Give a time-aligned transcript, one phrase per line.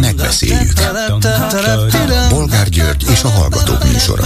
[0.00, 0.72] Megbeszéljük.
[2.30, 4.24] Bolgár György és a Hallgatók műsora.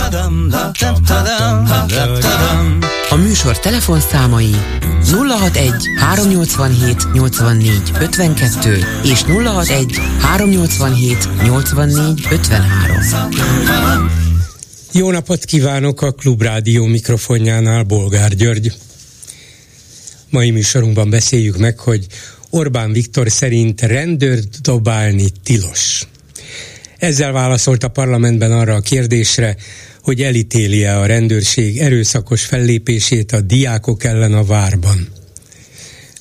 [3.08, 4.54] A műsor telefonszámai
[5.12, 12.66] 061 387 84 52 és 061 387 84 53.
[14.93, 18.73] Jó napot kívánok a Klubrádió mikrofonjánál, Bolgár György.
[20.30, 22.07] Mai műsorunkban beszéljük meg, hogy
[22.57, 26.03] Orbán Viktor szerint rendőrt dobálni tilos.
[26.99, 29.57] Ezzel válaszolt a parlamentben arra a kérdésre,
[30.03, 35.09] hogy elítéli-e a rendőrség erőszakos fellépését a diákok ellen a várban.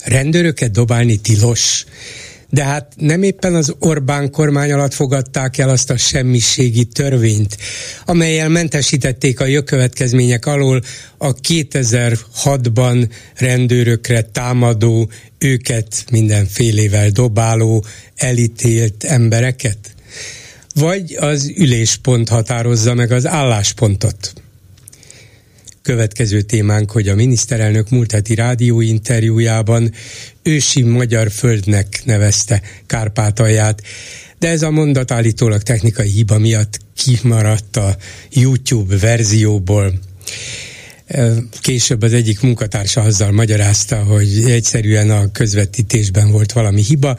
[0.04, 1.86] Rendőröket dobálni tilos?
[2.55, 7.58] De hát nem éppen az Orbán kormány alatt fogadták el azt a semmiségi törvényt,
[8.05, 10.81] amelyel mentesítették a jökövetkezmények alól
[11.18, 19.78] a 2006-ban rendőrökre támadó, őket mindenfélével dobáló, elítélt embereket?
[20.76, 24.45] Vagy az üléspont határozza meg az álláspontot?
[25.86, 29.94] Következő témánk, hogy a miniszterelnök múlt heti rádióinterjújában
[30.44, 33.81] ősi magyar földnek nevezte Kárpátalját,
[34.39, 37.95] de ez a mondat állítólag technikai hiba miatt kimaradt a
[38.31, 39.94] YouTube verzióból.
[41.61, 47.17] Később az egyik munkatársa azzal magyarázta, hogy egyszerűen a közvetítésben volt valami hiba,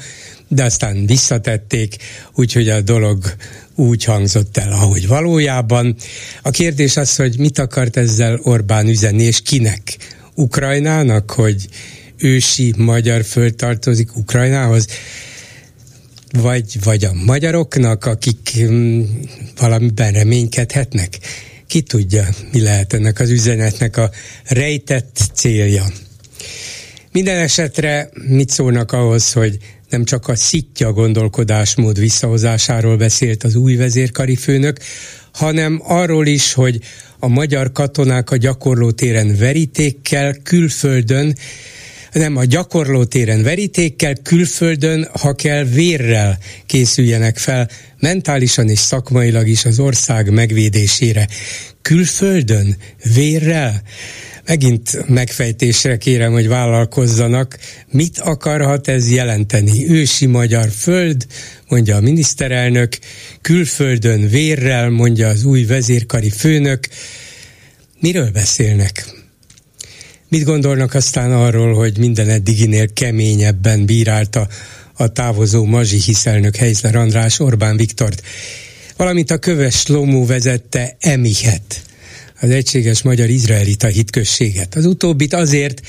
[0.49, 1.97] de aztán visszatették,
[2.35, 3.35] úgyhogy a dolog
[3.77, 5.97] úgy hangzott el, ahogy valójában.
[6.43, 9.97] A kérdés az, hogy mit akart ezzel Orbán üzenni, és kinek?
[10.35, 11.69] Ukrajnának, hogy
[12.19, 14.87] ősi magyar föld tartozik Ukrajnához?
[16.33, 19.03] Vagy, vagy a magyaroknak, akik mm,
[19.59, 21.19] valamiben reménykedhetnek?
[21.67, 24.11] Ki tudja, mi lehet ennek az üzenetnek a
[24.45, 25.87] rejtett célja?
[27.13, 33.77] Minden esetre mit szólnak ahhoz, hogy nem csak a szitja gondolkodásmód visszahozásáról beszélt az új
[33.77, 34.79] vezérkari főnök,
[35.33, 36.81] hanem arról is, hogy
[37.19, 41.37] a magyar katonák a gyakorlótéren verítékkel, külföldön,
[42.13, 47.69] nem a gyakorlótéren verítékkel, külföldön, ha kell, vérrel készüljenek fel,
[48.01, 51.29] mentálisan és szakmailag is az ország megvédésére.
[51.83, 52.77] Külföldön?
[53.15, 53.83] Vérrel?
[54.47, 57.59] Megint megfejtésre kérem, hogy vállalkozzanak.
[57.91, 59.89] Mit akarhat ez jelenteni?
[59.91, 61.27] Ősi magyar föld,
[61.69, 62.99] mondja a miniszterelnök,
[63.41, 66.89] külföldön vérrel, mondja az új vezérkari főnök.
[68.01, 69.15] Miről beszélnek?
[70.29, 74.49] Mit gondolnak aztán arról, hogy minden eddiginél keményebben bírálta
[74.93, 78.23] a távozó mazsi hiszelnök Heizler András Orbán Viktort,
[78.97, 81.86] valamint a köves Lomó vezette Emihet
[82.41, 84.75] az egységes magyar-izraelita hitközséget.
[84.75, 85.81] Az utóbbit azért,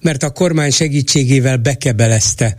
[0.00, 2.56] mert a kormány segítségével bekebelezte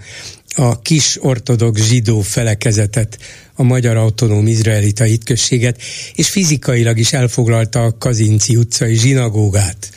[0.56, 3.17] a kis ortodox zsidó felekezetet,
[3.53, 5.81] a magyar autonóm izraelita hitközséget,
[6.16, 9.89] és fizikailag is elfoglalta a Kazinci utcai zsinagógát.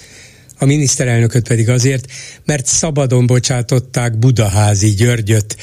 [0.59, 2.07] A miniszterelnököt pedig azért,
[2.45, 5.57] mert szabadon bocsátották Budaházi Györgyöt,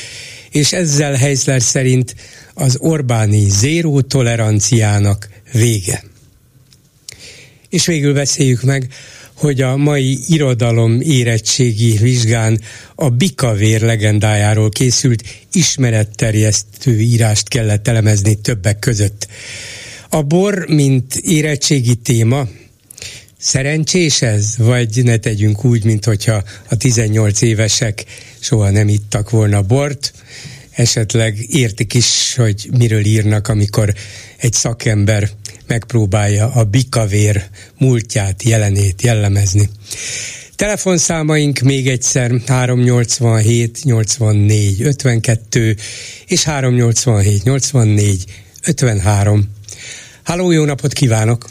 [0.52, 2.16] és ezzel Heisler szerint
[2.54, 6.04] az Orbáni zéró toleranciának vége.
[7.70, 8.88] És végül beszéljük meg,
[9.34, 12.62] hogy a mai irodalom érettségi vizsgán
[12.96, 19.28] a bikavér legendájáról készült ismeretterjesztő írást kellett elemezni többek között.
[20.10, 22.48] A bor, mint érettségi téma,
[23.46, 24.58] Szerencsés ez?
[24.58, 28.06] Vagy ne tegyünk úgy, mint hogyha a 18 évesek
[28.40, 30.14] soha nem ittak volna bort,
[30.72, 33.94] esetleg értik is, hogy miről írnak, amikor
[34.38, 35.30] egy szakember
[35.68, 37.44] megpróbálja a bikavér
[37.78, 39.70] múltját, jelenét jellemezni.
[40.56, 45.76] Telefonszámaink még egyszer 387 84 52
[46.28, 48.24] és 387 84
[48.68, 49.42] 53.
[50.24, 51.46] Háló, jó napot kívánok!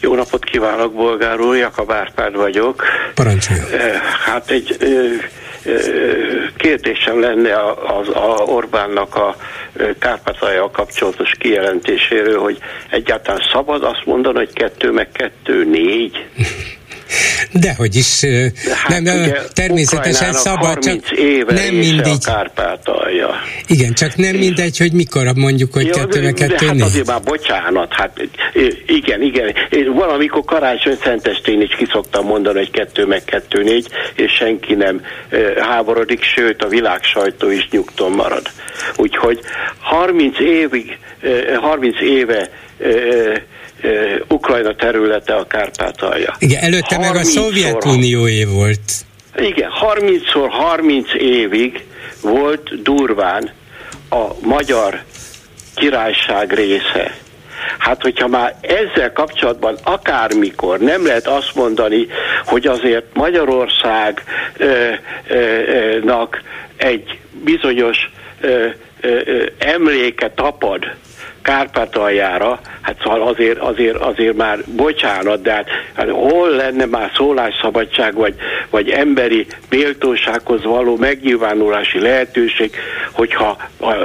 [0.00, 2.82] Jó napot kívánok, Bolgár úr, Jakab Árpád vagyok.
[3.14, 3.66] Parancsoljon!
[3.72, 4.76] Eh, hát egy
[6.56, 7.54] kérdésem lenne
[7.86, 9.36] az a Orbánnak a
[9.98, 12.58] Kárpátalja kapcsolatos kijelentéséről, hogy
[12.90, 16.26] egyáltalán szabad azt mondani, hogy kettő meg kettő négy?
[17.52, 18.24] Dehogy is,
[18.74, 22.12] hát nem, nem, természetesen szabad, csak éve nem mindig.
[22.12, 23.30] A Kárpátalja.
[23.66, 27.92] Igen, csak nem mindegy, hogy mikor mondjuk, hogy kettő meg kettő hát azért már bocsánat,
[27.92, 28.28] hát
[28.86, 29.54] igen, igen.
[29.70, 35.00] Én valamikor karácsony szentestén is kiszoktam mondani, hogy kettő meg kettő négy, és senki nem
[35.60, 38.50] háborodik, sőt a világ sajtó is nyugton marad.
[38.96, 39.40] Úgyhogy
[39.80, 40.98] 30 évig,
[41.60, 42.48] 30 éve
[44.28, 46.36] Ukrajna területe a Kárpátalja.
[46.38, 48.80] Igen, előtte meg a Szovjetunióé volt.
[49.36, 51.84] Igen, 30-szor 30 évig
[52.22, 53.50] volt durván
[54.10, 55.02] a magyar
[55.74, 57.16] királyság része.
[57.78, 62.06] Hát, hogyha már ezzel kapcsolatban akármikor nem lehet azt mondani,
[62.44, 64.22] hogy azért Magyarországnak
[66.76, 68.10] egy bizonyos
[69.58, 70.84] emléke tapad
[71.46, 78.14] Kárpátaljára, hát szóval azért, azért, azért már bocsánat, de hát, hát hol lenne már szólásszabadság,
[78.14, 78.34] vagy,
[78.70, 82.70] vagy emberi méltósághoz való megnyilvánulási lehetőség,
[83.12, 83.56] hogyha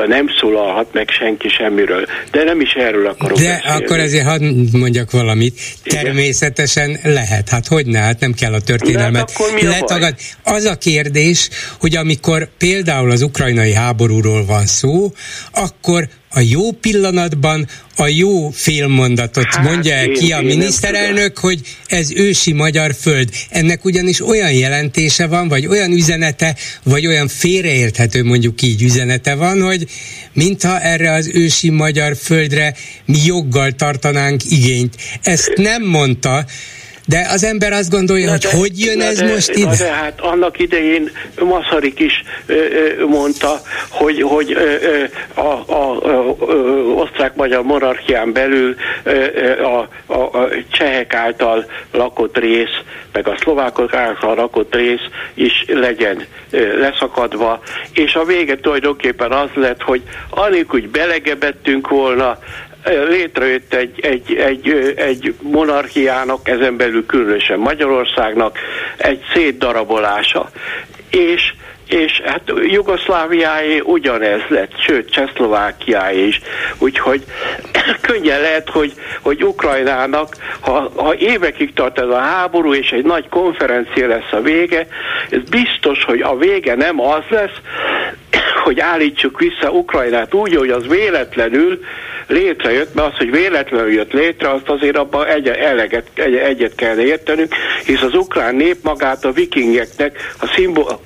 [0.08, 2.06] nem szólalhat meg senki semmiről.
[2.32, 3.84] De nem is erről akarok De beszélni.
[3.84, 5.60] akkor ezért hadd mondjak valamit.
[5.84, 6.04] Igen.
[6.04, 7.50] Természetesen lehet.
[7.50, 8.00] Hát hogy ne?
[8.00, 10.16] Hát nem kell a történelmet hát letagad.
[10.44, 11.50] Az a kérdés,
[11.80, 15.12] hogy amikor például az ukrajnai háborúról van szó,
[15.54, 22.12] akkor a jó pillanatban a jó félmondatot hát mondja el ki a miniszterelnök, hogy ez
[22.12, 23.30] ősi magyar föld.
[23.50, 29.62] Ennek ugyanis olyan jelentése van, vagy olyan üzenete, vagy olyan félreérthető mondjuk így üzenete van,
[29.62, 29.88] hogy
[30.34, 32.76] mintha erre az ősi magyar földre
[33.06, 34.96] mi joggal tartanánk igényt.
[35.24, 36.46] Ezt nem mondta,
[37.06, 39.76] de az ember azt gondolja, na hogy de, hogy jön ez de, most ide?
[39.78, 45.04] De hát annak idején Maszarik is ö, ö, mondta, hogy, hogy ö,
[45.34, 46.36] a, a, a
[46.96, 48.76] osztrák-magyar monarchián belül
[49.64, 52.80] a, a, a csehek által lakott rész,
[53.12, 56.26] meg a szlovákok által lakott rész is legyen
[56.80, 57.62] leszakadva,
[57.94, 62.38] és a vége tulajdonképpen az lett, hogy anélkül, hogy belegebettünk volna,
[62.86, 68.58] létrejött egy, egy, egy, egy monarchiának, ezen belül különösen Magyarországnak
[68.98, 70.50] egy szétdarabolása.
[71.10, 71.54] És
[71.92, 76.42] és hát Jugoszláviáé ugyanez lett, sőt Csehszlovákiáé is.
[76.78, 77.24] Úgyhogy
[78.08, 83.30] könnyen lehet, hogy, hogy Ukrajnának, ha, ha évekig tart ez a háború, és egy nagy
[83.30, 84.88] konferencia lesz a vége,
[85.30, 87.56] ez biztos, hogy a vége nem az lesz,
[88.66, 91.80] hogy állítsuk vissza Ukrajnát úgy, hogy az véletlenül
[92.32, 97.00] létrejött, mert az, hogy véletlenül jött létre, azt azért abban egy, eleget, egy, egyet kell
[97.00, 97.54] értenünk,
[97.86, 101.00] hisz az ukrán nép magát a vikingeknek a szimbol,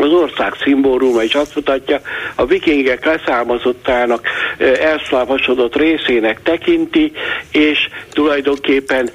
[0.00, 2.00] az ország szimbóluma is azt mutatja,
[2.34, 4.26] a vikingek leszármazottának
[4.80, 7.12] elszlávosodott részének tekinti,
[7.50, 7.78] és
[8.12, 9.10] tulajdonképpen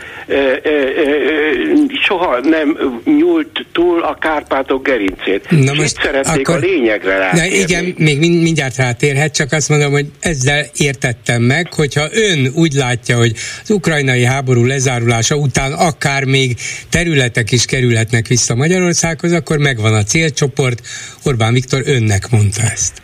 [2.07, 5.45] soha nem nyúlt túl a Kárpátok gerincét.
[5.49, 7.49] Na most szeretnék akkor, a lényegre rátérni.
[7.49, 12.73] Na igen, még mindjárt rátérhet, csak azt mondom, hogy ezzel értettem meg, hogyha ön úgy
[12.73, 13.31] látja, hogy
[13.63, 16.55] az ukrajnai háború lezárulása után akár még
[16.89, 20.87] területek is kerülhetnek vissza Magyarországhoz, akkor megvan a célcsoport, csoport.
[21.23, 23.01] Orbán Viktor önnek mondta ezt.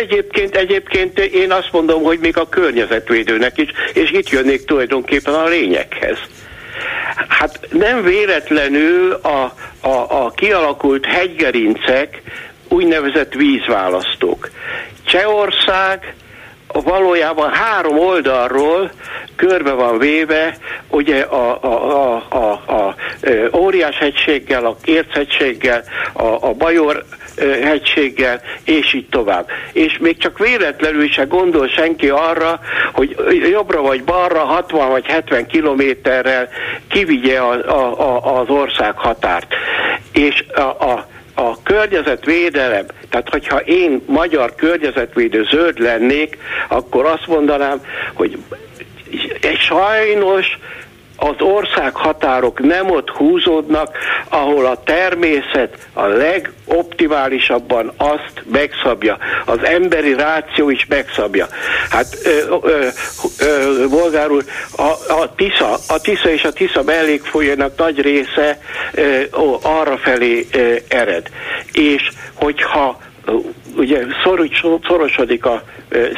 [0.00, 5.48] Egyébként, egyébként én azt mondom, hogy még a környezetvédőnek is, és itt jönnék tulajdonképpen a
[5.48, 6.18] lényeghez.
[7.28, 12.22] Hát nem véletlenül a, a, a kialakult hegygerincek
[12.68, 14.50] úgynevezett vízválasztók.
[15.04, 16.14] Csehország
[16.82, 18.90] valójában három oldalról
[19.36, 20.56] körbe van véve,
[20.88, 22.96] ugye a, a, a, a, a
[23.56, 25.82] óriás hegységgel, a érchegységgel,
[26.12, 27.04] a, a Bajor
[27.62, 29.48] hegységgel, és így tovább.
[29.72, 32.60] És még csak véletlenül se gondol senki arra,
[32.92, 33.16] hogy
[33.50, 36.48] jobbra vagy balra 60 vagy 70 kilométerrel
[36.88, 39.54] kivigye a, a, a, az ország határt.
[40.12, 47.80] És a, a a környezetvédelem, tehát hogyha én magyar környezetvédő zöld lennék, akkor azt mondanám,
[48.14, 48.38] hogy
[49.58, 50.58] sajnos
[51.16, 59.18] az ország határok nem ott húzódnak, ahol a természet a legoptimálisabban azt megszabja.
[59.44, 61.46] Az emberi ráció is megszabja.
[61.90, 63.84] Hát, ö,
[64.30, 64.44] úr,
[64.76, 68.58] a, a, Tisza, a Tisza és a Tisza mellékfolyónak nagy része
[68.92, 69.98] ö, ó, arra
[70.52, 71.26] ö, ered.
[71.72, 72.98] És hogyha
[73.76, 74.04] ugye
[74.82, 75.62] szorosodik a,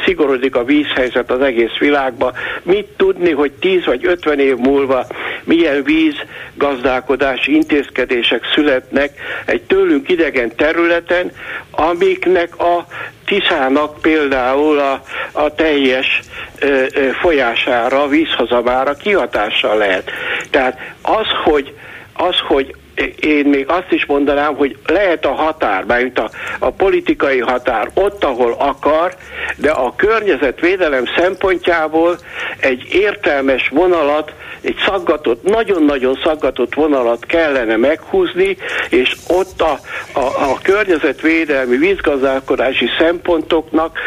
[0.05, 2.33] szigorodik a vízhelyzet az egész világban.
[2.63, 5.05] Mit tudni, hogy 10 vagy 50 év múlva
[5.43, 9.11] milyen vízgazdálkodási intézkedések születnek
[9.45, 11.31] egy tőlünk idegen területen,
[11.71, 12.85] amiknek a
[13.25, 16.21] Tiszának például a, a teljes
[16.59, 20.11] ö, ö, folyására, vízhozamára kihatással lehet.
[20.49, 21.73] Tehát az, hogy
[22.13, 22.75] az, hogy
[23.19, 28.23] én még azt is mondanám, hogy lehet a határ, mert a, a politikai határ ott,
[28.23, 29.15] ahol akar,
[29.55, 32.17] de a környezetvédelem szempontjából
[32.59, 38.57] egy értelmes vonalat, egy szaggatott, nagyon-nagyon szaggatott vonalat kellene meghúzni,
[38.89, 39.79] és ott a,
[40.11, 43.97] a, a környezetvédelmi vízgazdálkodási szempontoknak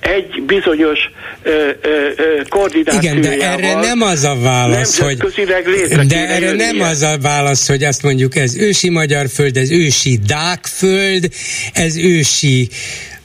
[0.00, 0.98] egy bizonyos
[2.48, 3.18] koordinációjával.
[3.18, 5.16] Igen, de erre nem az a válasz, hogy...
[6.06, 10.18] De erre nem az a válasz, hogy azt mondjuk ez ősi magyar föld, ez ősi
[10.26, 11.32] dák föld,
[11.72, 12.68] ez ősi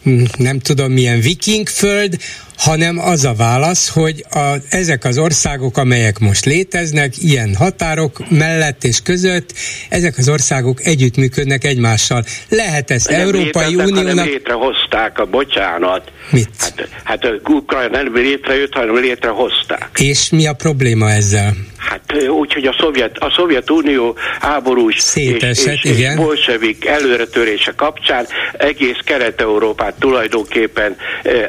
[0.03, 2.17] hm, nem tudom milyen viking föld,
[2.57, 8.83] hanem az a válasz, hogy a, ezek az országok, amelyek most léteznek, ilyen határok mellett
[8.83, 9.53] és között,
[9.89, 12.23] ezek az országok együttműködnek egymással.
[12.49, 14.13] Lehet ezt nem Európai Uniónak...
[14.13, 16.11] Nem létrehozták a bocsánat.
[16.29, 16.49] Mit?
[16.59, 19.89] Hát, hát a Ukrajna nem létrejött, hanem létrehozták.
[19.99, 21.53] És mi a probléma ezzel?
[21.89, 26.11] Hát úgy, hogy a, Szovjet, a Szovjetunió háborús Szétesett, és, és, igen.
[26.11, 28.25] és bolsevik előretörése kapcsán
[28.57, 30.95] egész Kelet-Európát tulajdonképpen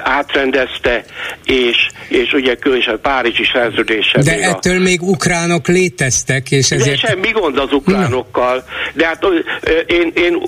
[0.02, 0.95] átrendezte,
[1.44, 1.76] és,
[2.08, 4.22] és ugye különösen a Párizsi szerződéssel.
[4.22, 4.82] De még ettől a...
[4.82, 7.00] még ukránok léteztek, és ezért...
[7.00, 9.24] De semmi gond az ukránokkal, de hát
[9.86, 10.42] én, én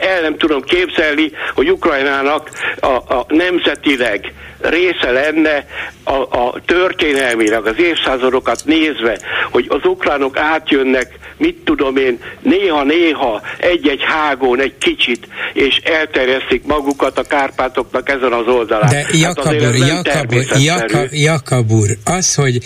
[0.00, 2.50] el nem tudom képzelni, hogy Ukrajnának
[2.80, 4.32] a, a nemzetileg
[4.68, 5.66] része lenne
[6.04, 9.18] a, a történelmileg, az évszázadokat nézve,
[9.50, 17.18] hogy az ukránok átjönnek, mit tudom én, néha-néha egy-egy hágón egy kicsit, és elterjesztik magukat
[17.18, 18.90] a Kárpátoknak ezen az oldalán.
[18.90, 22.58] De Jakab hát úr, Jakab, Jakab, Jakab úr, az, hogy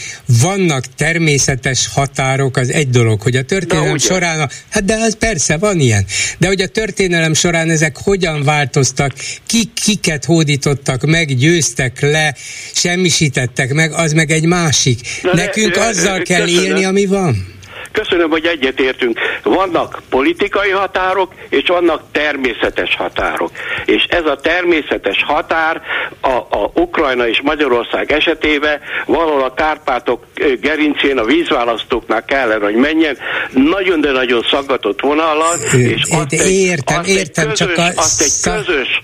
[0.43, 5.57] vannak természetes határok, az egy dolog, hogy a történelem során, a, hát de az persze
[5.57, 6.05] van ilyen,
[6.38, 9.12] de hogy a történelem során ezek hogyan változtak,
[9.47, 12.35] kik kiket hódítottak meg, győztek le,
[12.75, 15.00] semmisítettek meg, az meg egy másik.
[15.23, 16.64] Na Nekünk de, azzal kell köszönöm.
[16.64, 17.57] élni, ami van.
[18.02, 19.19] Köszönöm, hogy egyetértünk.
[19.43, 23.50] Vannak politikai határok, és vannak természetes határok.
[23.85, 25.83] És ez a természetes határ
[26.21, 30.25] a, a Ukrajna és Magyarország esetében valahol a Kárpátok
[30.61, 33.19] gerincén a vízválasztóknak kellene, hogy menjen,
[33.50, 38.00] nagyon, de nagyon szaggatott vonallal, és azt egy, értem, azt értem, egy közös, csak a
[38.00, 39.02] azt egy közös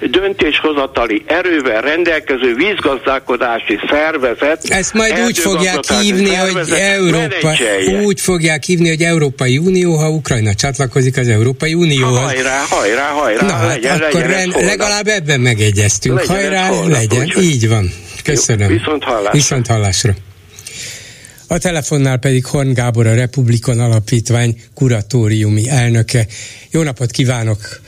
[0.00, 4.64] döntéshozatali erővel rendelkező vízgazdálkodási szervezet.
[4.68, 7.54] Ezt majd úgy fogják hívni, hogy Európa,
[8.04, 12.18] úgy fogják hívni, hogy Európai Unió, ha Ukrajna csatlakozik az Európai Unióhoz.
[12.18, 13.46] Hajrá, hajrá, hajrá.
[13.46, 16.18] Na, hát legyen, akkor legyen rend, legalább ebben megegyeztünk.
[16.18, 17.22] Legyen hajrá, holnap, legyen.
[17.36, 17.92] Úgy, Így van.
[18.22, 18.70] Köszönöm.
[18.70, 19.32] Jó, viszont hallásra.
[19.32, 20.14] Viszont hallásra.
[21.48, 26.26] A telefonnál pedig Horn Gábor, a Republikon Alapítvány kuratóriumi elnöke.
[26.70, 27.80] Jó napot kívánok!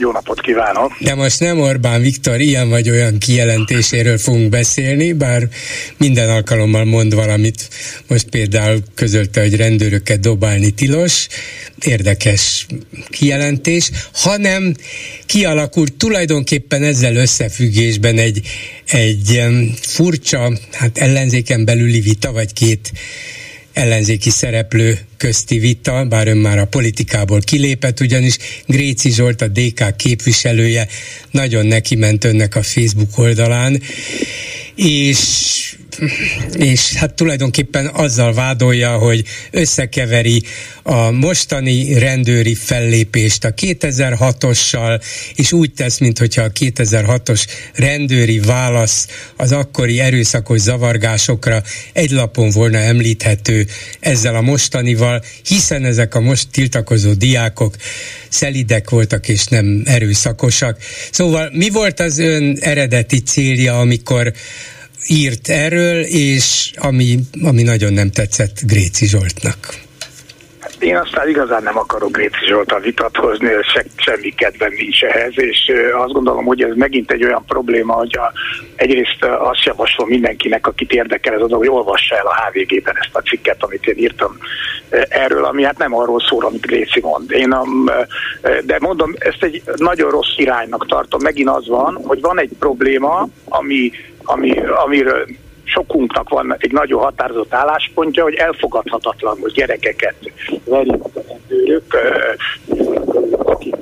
[0.00, 0.92] Jó napot kívánok!
[1.00, 5.48] De most nem Orbán Viktor ilyen vagy olyan kijelentéséről fogunk beszélni, bár
[5.96, 7.68] minden alkalommal mond valamit.
[8.06, 11.26] Most például közölte, hogy rendőröket dobálni tilos,
[11.78, 12.66] érdekes
[13.08, 14.74] kijelentés, hanem
[15.26, 18.40] kialakult tulajdonképpen ezzel összefüggésben egy,
[18.86, 19.42] egy
[19.80, 22.92] furcsa, hát ellenzéken belüli vita, vagy két
[23.72, 28.36] ellenzéki szereplő közti vita, bár ön már a politikából kilépett, ugyanis
[28.66, 30.88] Gréci Zsolt, a DK képviselője
[31.30, 33.82] nagyon neki ment önnek a Facebook oldalán,
[34.74, 35.18] és
[36.56, 40.42] és hát tulajdonképpen azzal vádolja, hogy összekeveri
[40.82, 45.02] a mostani rendőri fellépést a 2006-ossal,
[45.34, 49.06] és úgy tesz, mintha a 2006-os rendőri válasz
[49.36, 53.66] az akkori erőszakos zavargásokra egy lapon volna említhető
[54.00, 57.74] ezzel a mostanival, hiszen ezek a most tiltakozó diákok
[58.28, 60.78] szelidek voltak és nem erőszakosak.
[61.10, 64.32] Szóval mi volt az ön eredeti célja, amikor
[65.06, 69.88] írt erről, és ami, ami nagyon nem tetszett Gréci Zsoltnak.
[70.80, 75.72] Én aztán igazán nem akarok Gréci Zsoltal vitat hozni, se, semmi kedvem nincs ehhez, és
[75.92, 78.32] azt gondolom, hogy ez megint egy olyan probléma, hogy a,
[78.76, 83.20] egyrészt azt javaslom mindenkinek, akit érdekel ez az, hogy olvassa el a HVG-ben ezt a
[83.20, 84.36] cikket, amit én írtam
[85.08, 87.30] erről, ami hát nem arról szól, amit Gréci mond.
[87.30, 87.64] Én a,
[88.64, 91.20] de mondom, ezt egy nagyon rossz iránynak tartom.
[91.22, 93.90] Megint az van, hogy van egy probléma, ami
[94.32, 95.26] ami, amiről
[95.64, 100.14] sokunknak van egy nagyon határozott álláspontja, hogy elfogadhatatlan, hogy gyerekeket
[100.64, 101.96] verjenek a rendőrök,
[103.44, 103.76] akik,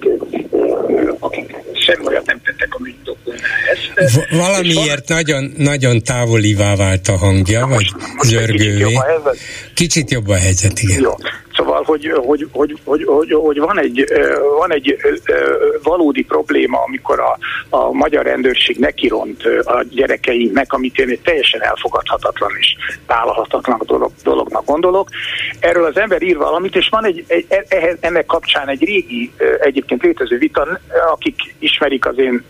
[1.18, 2.96] akik semmi olyat nem tettek, amit
[3.96, 4.28] ezt.
[4.30, 7.86] Valamiért nagyon, nagyon távolivá vált a hangja, vagy
[8.22, 8.98] zörgővé.
[9.74, 11.00] Kicsit jobb a helyzet, igen.
[11.00, 11.12] Jó.
[11.58, 14.04] Szóval, hogy, hogy, hogy, hogy, hogy, hogy van egy,
[14.58, 14.96] van egy
[15.82, 22.50] valódi probléma, amikor a, a magyar rendőrség nekiront a gyerekeinknek, amit én egy teljesen elfogadhatatlan
[22.58, 22.76] és
[23.06, 25.08] vállalhatatlan dolog, dolognak gondolok.
[25.60, 30.02] Erről az ember ír valamit, és van egy, egy ehhez, ennek kapcsán egy régi, egyébként
[30.02, 30.77] létező vita,
[31.12, 32.44] akik ismerik az én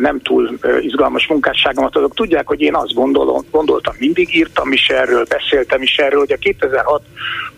[0.00, 2.14] nem túl izgalmas munkásságomat adok.
[2.14, 6.36] Tudják, hogy én azt gondolom, gondoltam, mindig írtam is erről, beszéltem is erről, hogy a
[6.36, 7.02] 2006.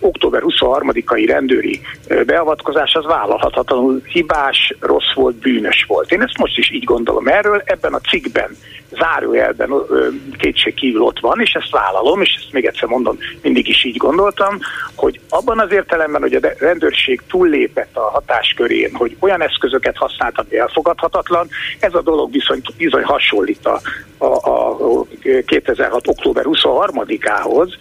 [0.00, 1.80] október 23-ai rendőri
[2.26, 6.12] beavatkozás az vállalhatatlanul hibás, rossz volt, bűnös volt.
[6.12, 8.57] Én ezt most is így gondolom erről, ebben a cikkben
[8.90, 9.71] zárójelben
[10.38, 13.97] kétség kívül ott van, és ezt vállalom, és ezt még egyszer mondom, mindig is így
[13.97, 14.59] gondoltam,
[14.95, 20.59] hogy abban az értelemben, hogy a rendőrség túllépett a hatáskörén, hogy olyan eszközöket használt, ami
[20.59, 21.49] elfogadhatatlan,
[21.90, 23.80] ez a dolog bizony, bizony hasonlít a,
[24.18, 24.76] a, a
[25.47, 26.09] 2006.
[26.09, 27.78] október 23-ához,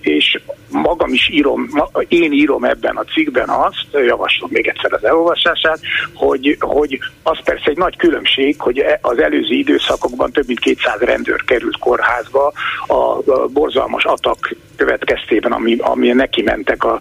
[0.00, 0.40] és
[0.76, 1.68] magam is írom,
[2.08, 5.80] én írom ebben a cikkben azt, javaslom még egyszer az elolvasását,
[6.14, 11.00] hogy, hogy az persze egy nagy különbség, hogy e, az előző időszakokban több mint 200
[11.00, 12.52] rendőr került kórházba
[12.86, 17.00] a borzalmas atak következtében, ami, ami neki mentek a,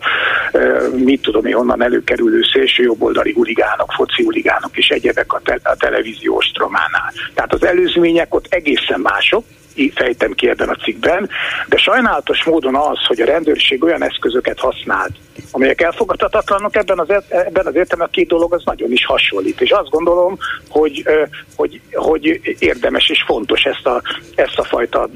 [0.92, 5.76] mit tudom én, onnan előkerülő szélső jobboldali huligánok, foci huligánok és egyebek a, te, a
[5.76, 7.14] televíziós trománál.
[7.34, 9.44] Tehát az előzmények ott egészen mások,
[9.96, 11.30] fejtem ki ebben a cikkben,
[11.68, 15.16] de sajnálatos módon az, hogy a rendőrség olyan eszközöket használt,
[15.52, 19.62] amelyek elfogadhatatlanok ebben az, ebben az értelemben a két dolog az nagyon is hasonlít.
[19.62, 20.38] És azt gondolom,
[20.70, 21.04] hogy,
[21.56, 24.02] hogy, hogy érdemes és fontos ezt a,
[24.36, 25.10] ezt a fajta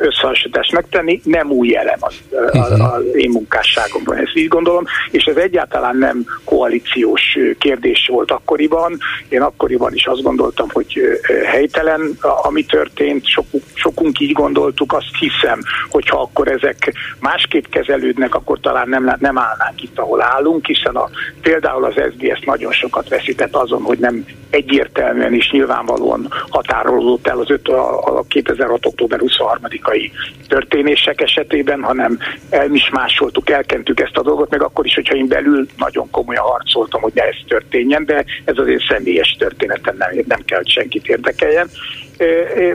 [0.00, 1.20] összehasonlítást megtenni.
[1.24, 2.14] Nem új elem az,
[2.50, 2.80] az, mhm.
[2.80, 8.98] az én munkásságomban, ezt így gondolom, és ez egyáltalán nem koalíciós kérdés volt akkoriban.
[9.28, 11.00] Én akkoriban is azt gondoltam, hogy
[11.44, 15.60] helytelen, ami történt, sok, sokunk így gondoltuk, azt hiszem,
[15.90, 21.08] hogyha akkor ezek másképp kezelődnek, akkor talán nem, nem állnánk itt, ahol állunk, hiszen a,
[21.42, 27.50] például az SZDSZ nagyon sokat veszített azon, hogy nem egyértelműen és nyilvánvalóan határolódott el az
[27.50, 28.86] öt, a, a 2006.
[28.86, 30.10] október 23-ai
[30.48, 32.18] történések esetében, hanem
[32.50, 37.12] elmismásoltuk, elkentük ezt a dolgot, meg akkor is, hogyha én belül nagyon komolyan harcoltam, hogy
[37.14, 41.68] ne ez történjen, de ez az én személyes történetem, nem, nem kell, senkit érdekeljen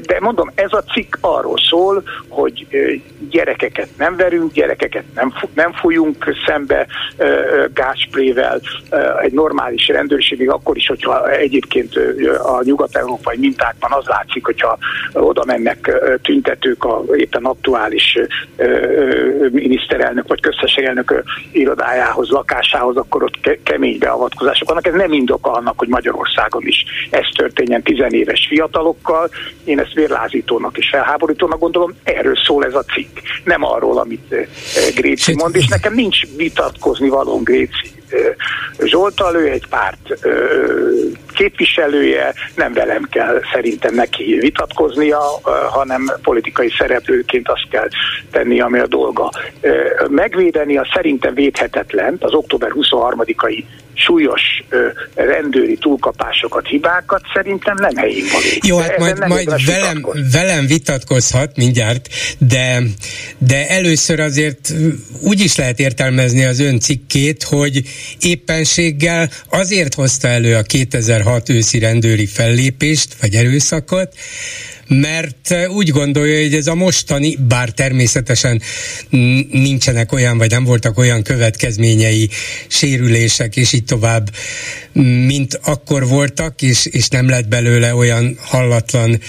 [0.02, 2.68] de mondom, ez a cikk arról szól, hogy
[3.30, 6.88] gyerekeket nem verünk, gyerekeket nem, nem fújunk szembe
[7.74, 8.62] gázsprével,
[9.22, 11.96] egy normális rendőrség, még akkor is, hogyha egyébként
[12.44, 14.78] a nyugat-európai mintákban az látszik, hogyha
[15.14, 18.18] oda mennek tüntetők a éppen aktuális
[19.52, 24.88] miniszterelnök vagy köztársaságelnök irodájához, lakásához, akkor ott kemény beavatkozások vannak.
[24.88, 29.30] Ez nem indoka annak, hogy Magyarországon is ez történjen tizenéves fiatalokkal,
[29.64, 33.18] én ezt vérlázítónak és felháborítónak gondolom, erről szól ez a cikk.
[33.44, 34.48] Nem arról, amit eh,
[34.96, 37.96] Gréci mond, és nekem nincs vitatkozni való Gréci
[38.80, 40.28] Zsoltal, ő egy párt
[41.34, 45.20] képviselője, nem velem kell szerintem neki vitatkoznia,
[45.70, 47.88] hanem politikai szereplőként azt kell
[48.32, 49.32] tenni, ami a dolga.
[50.10, 53.64] Megvédeni a szerintem védhetetlen, az október 23-ai
[53.98, 54.42] súlyos
[55.16, 58.46] rendőri túlkapásokat, hibákat szerintem nem helyén való.
[58.62, 62.82] Jó, hát majd, majd velem, velem vitatkozhat mindjárt, de,
[63.38, 64.74] de először azért
[65.22, 67.82] úgy is lehet értelmezni az ön cikkét, hogy
[68.20, 74.14] éppenséggel azért hozta elő a 2006 őszi rendőri fellépést, vagy erőszakot,
[74.88, 78.62] mert úgy gondolja, hogy ez a mostani, bár természetesen
[79.52, 82.30] nincsenek olyan, vagy nem voltak olyan következményei,
[82.68, 84.30] sérülések, és így tovább,
[85.26, 89.20] mint akkor voltak, és, és nem lett belőle olyan hallatlan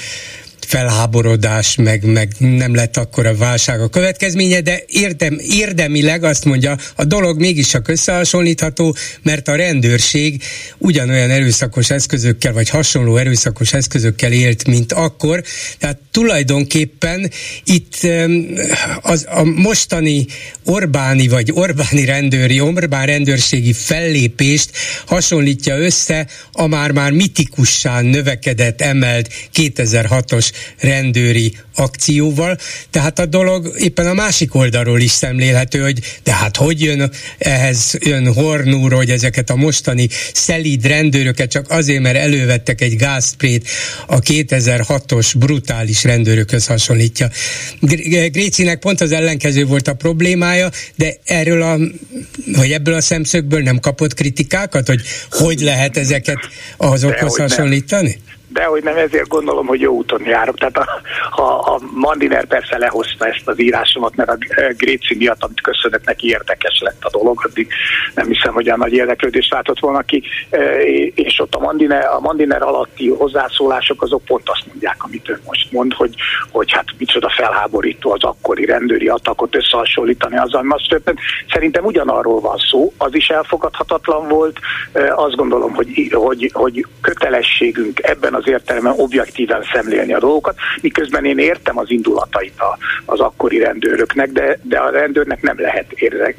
[0.66, 6.76] felháborodás, meg, meg nem lett akkor a válság a következménye, de érdem, érdemileg azt mondja,
[6.94, 10.42] a dolog mégis csak összehasonlítható, mert a rendőrség
[10.78, 15.42] ugyanolyan erőszakos eszközökkel, vagy hasonló erőszakos eszközökkel élt, mint akkor.
[15.78, 17.30] Tehát tulajdonképpen
[17.64, 17.96] itt
[19.00, 20.26] az, a mostani
[20.64, 24.70] Orbáni vagy Orbáni rendőri, Orbán rendőrségi fellépést
[25.06, 32.58] hasonlítja össze a már-már mitikussá növekedett, emelt 2006-os rendőri akcióval,
[32.90, 38.32] tehát a dolog éppen a másik oldalról is szemlélhető, hogy tehát hogy jön ehhez jön
[38.32, 43.68] Hornúr, hogy ezeket a mostani szelíd rendőröket csak azért, mert elővettek egy gázprét
[44.06, 47.30] a 2006-os brutális rendőrökhöz hasonlítja.
[48.30, 51.78] Grécinek pont az ellenkező volt a problémája, de erről a,
[52.56, 56.38] vagy ebből a szemszögből nem kapott kritikákat, hogy hogy lehet ezeket
[56.76, 58.08] azokhoz hasonlítani?
[58.08, 60.58] Nem de hogy nem ezért gondolom, hogy jó úton járok.
[60.58, 64.38] Tehát a, ha, a Mandiner persze lehozta ezt az írásomat, mert a
[64.76, 67.68] Gréci miatt, amit köszönök neki, érdekes lett a dolog, addig
[68.14, 70.22] nem hiszem, hogy a nagy érdeklődést látott volna ki,
[71.14, 75.72] és ott a Mandiner, a Mandiner alatti hozzászólások azok pont azt mondják, amit ön most
[75.72, 76.14] mond, hogy,
[76.52, 81.20] hogy hát micsoda felháborító az akkori rendőri atakot összehasonlítani azzal, ami azt történt.
[81.52, 84.58] Szerintem ugyanarról van szó, az is elfogadhatatlan volt,
[85.14, 91.38] azt gondolom, hogy, hogy, hogy kötelességünk ebben az értelemben objektíven szemlélni a dolgokat, miközben én
[91.38, 92.54] értem az indulatait
[93.04, 96.34] az akkori rendőröknek, de, de a rendőrnek nem lehet érze,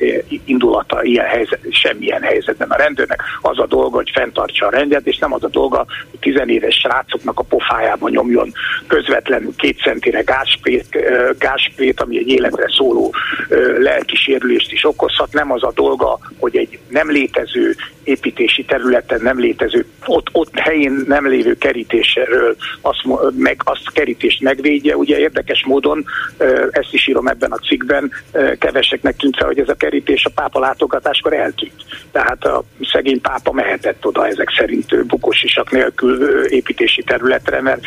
[0.46, 2.70] indulata ilyen helyzet, semmilyen helyzetben.
[2.70, 6.20] A rendőrnek az a dolga, hogy fenntartsa a rendet, és nem az a dolga, hogy
[6.20, 8.52] tizenéves srácoknak a pofájába nyomjon
[8.88, 10.98] közvetlenül két centire gázsprét,
[11.40, 13.14] gázsprét ami egy életre szóló
[13.78, 15.34] lelkisérülést is okozhat.
[15.34, 17.76] Nem az a dolga, hogy egy nem létező
[18.08, 23.00] építési területen nem létező, ott, ott helyén nem lévő kerítésről azt,
[23.36, 24.96] meg, azt kerítést megvédje.
[24.96, 26.06] Ugye érdekes módon,
[26.72, 28.12] ezt is írom ebben a cikkben,
[28.60, 31.86] keveseknek tűnt fel, hogy ez a kerítés a pápa látogatáskor eltűnt.
[32.12, 37.82] Tehát a szegény pápa mehetett oda ezek szerint bukósisak nélkül építési területre, mert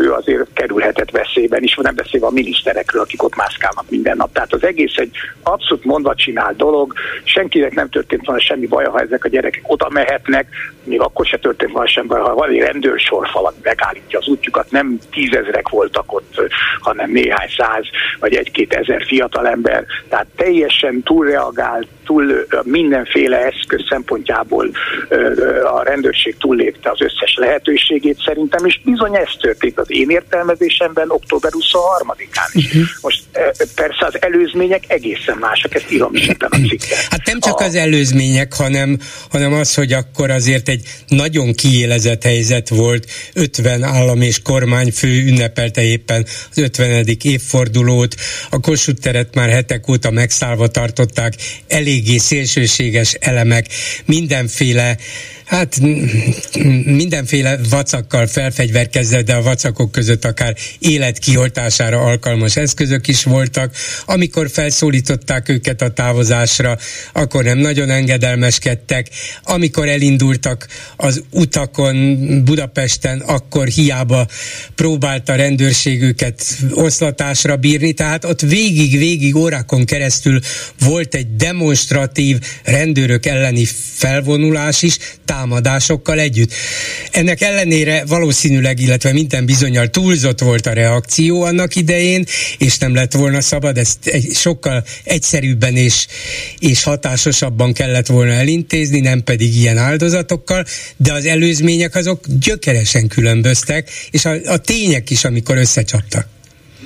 [0.00, 4.32] ő azért kerülhetett veszélyben is, nem beszélve a miniszterekről, akik ott mászkálnak minden nap.
[4.32, 5.10] Tehát az egész egy
[5.42, 6.92] abszolút mondva csinált dolog,
[7.24, 10.46] senkinek nem történt volna semmi baj, ha ezek a gyerekek oda mehetnek,
[10.84, 14.98] még akkor se történt volna sem baj, ha van egy rendőrsorfal, megállítja az útjukat, nem
[15.10, 16.34] tízezrek voltak ott,
[16.80, 17.84] hanem néhány száz
[18.20, 24.70] vagy egy-két ezer fiatalember, tehát teljesen túlreagált, túl mindenféle eszköz szempontjából
[25.76, 31.52] a rendőrség túllépte az összes lehetőségét szerintem, és bizony ez történt az én értelmezésemben október
[31.54, 32.66] 23-án is.
[32.66, 32.82] Uh-huh.
[33.00, 33.22] Most
[33.74, 36.98] persze az előzmények egészen másak, ezt írom is ebben a cikkben.
[37.10, 37.64] Hát nem csak a...
[37.64, 38.98] az előzmények, hanem,
[39.30, 45.82] hanem az, hogy akkor azért egy nagyon kiélezett helyzet volt, 50 állam és kormányfő ünnepelte
[45.82, 47.04] éppen az 50.
[47.22, 48.14] évfordulót,
[48.50, 51.32] a Kossuth teret már hetek óta megszállva tartották,
[51.96, 53.66] eléggé szélsőséges elemek,
[54.04, 54.98] mindenféle
[55.46, 55.80] hát
[56.84, 63.74] mindenféle vacakkal felfegyverkezve, de a vacakok között akár élet kioltására alkalmas eszközök is voltak.
[64.06, 66.78] Amikor felszólították őket a távozásra,
[67.12, 69.08] akkor nem nagyon engedelmeskedtek.
[69.42, 74.26] Amikor elindultak az utakon Budapesten, akkor hiába
[74.74, 76.42] próbálta a rendőrség őket
[76.74, 80.40] oszlatásra bírni, tehát ott végig-végig órákon keresztül
[80.80, 84.98] volt egy demonstratív rendőrök elleni felvonulás is,
[85.36, 86.52] támadásokkal együtt.
[87.10, 92.24] Ennek ellenére valószínűleg, illetve minden bizonyal túlzott volt a reakció annak idején,
[92.58, 93.98] és nem lett volna szabad, ezt
[94.32, 96.06] sokkal egyszerűbben és,
[96.58, 100.64] és hatásosabban kellett volna elintézni, nem pedig ilyen áldozatokkal,
[100.96, 106.35] de az előzmények azok gyökeresen különböztek, és a, a tények is, amikor összecsaptak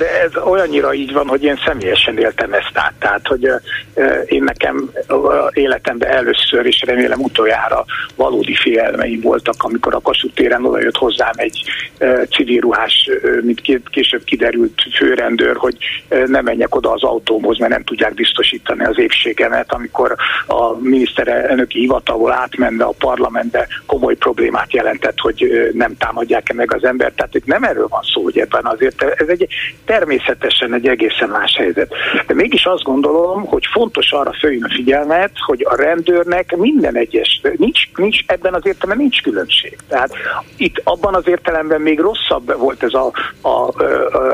[0.00, 2.92] de ez olyannyira így van, hogy én személyesen éltem ezt át.
[2.98, 3.48] Tehát, hogy
[4.24, 4.90] én nekem
[5.52, 7.84] életemben először, és remélem utoljára
[8.16, 11.62] valódi félelmeim voltak, amikor a Kossuth téren oda jött hozzám egy
[12.30, 13.10] civil ruhás,
[13.42, 13.60] mint
[13.90, 15.76] később kiderült főrendőr, hogy
[16.26, 22.32] ne menjek oda az autómhoz, mert nem tudják biztosítani az épségemet, amikor a miniszterelnöki hivatalból
[22.32, 27.14] átmenne a parlamentbe, komoly problémát jelentett, hogy nem támadják-e meg az embert.
[27.14, 29.46] Tehát itt nem erről van szó, hogy ebben azért ez egy
[29.90, 31.92] természetesen egy egészen más helyzet.
[32.26, 37.40] De mégis azt gondolom, hogy fontos arra följön a figyelmet, hogy a rendőrnek minden egyes,
[37.56, 39.76] nincs, nincs ebben az értelemben nincs különbség.
[39.88, 40.12] Tehát
[40.56, 43.72] itt abban az értelemben még rosszabb volt ez a, a, a,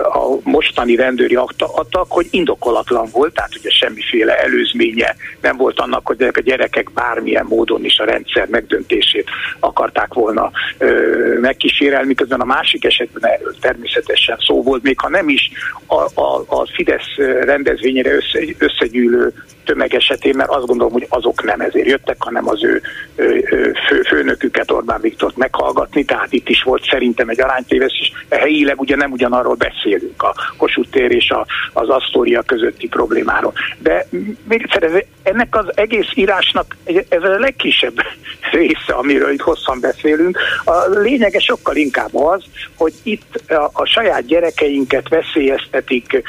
[0.05, 6.23] a mostani rendőri atak, hogy indokolatlan volt, tehát ugye semmiféle előzménye nem volt annak, hogy
[6.23, 12.85] a gyerekek bármilyen módon is a rendszer megdöntését akarták volna ö, megkísérelni, miközben a másik
[12.85, 15.46] esetben erről természetesen szó volt, még ha nem is
[15.87, 19.33] a, a, a Fidesz rendezvényére össze, összegyűlő
[19.67, 22.83] tömeg esetén, mert azt gondolom, hogy azok nem ezért jöttek, hanem az ő,
[23.17, 28.81] ő fő, főnöküket, Orbán Viktort meghallgatni, tehát itt is volt szerintem egy aránytéves, és helyileg
[28.81, 33.53] ugye nem ugyanarról beszélünk, a Kossuth tér és a, az Asztória közötti problémáról.
[33.79, 34.07] De
[34.49, 36.77] még egyszer, ennek az egész írásnak
[37.09, 37.95] ez a legkisebb
[38.53, 40.39] része, amiről itt hosszan beszélünk.
[40.65, 42.45] A lényege sokkal inkább az,
[42.77, 46.23] hogy itt a, a saját gyerekeinket veszélyeztetik,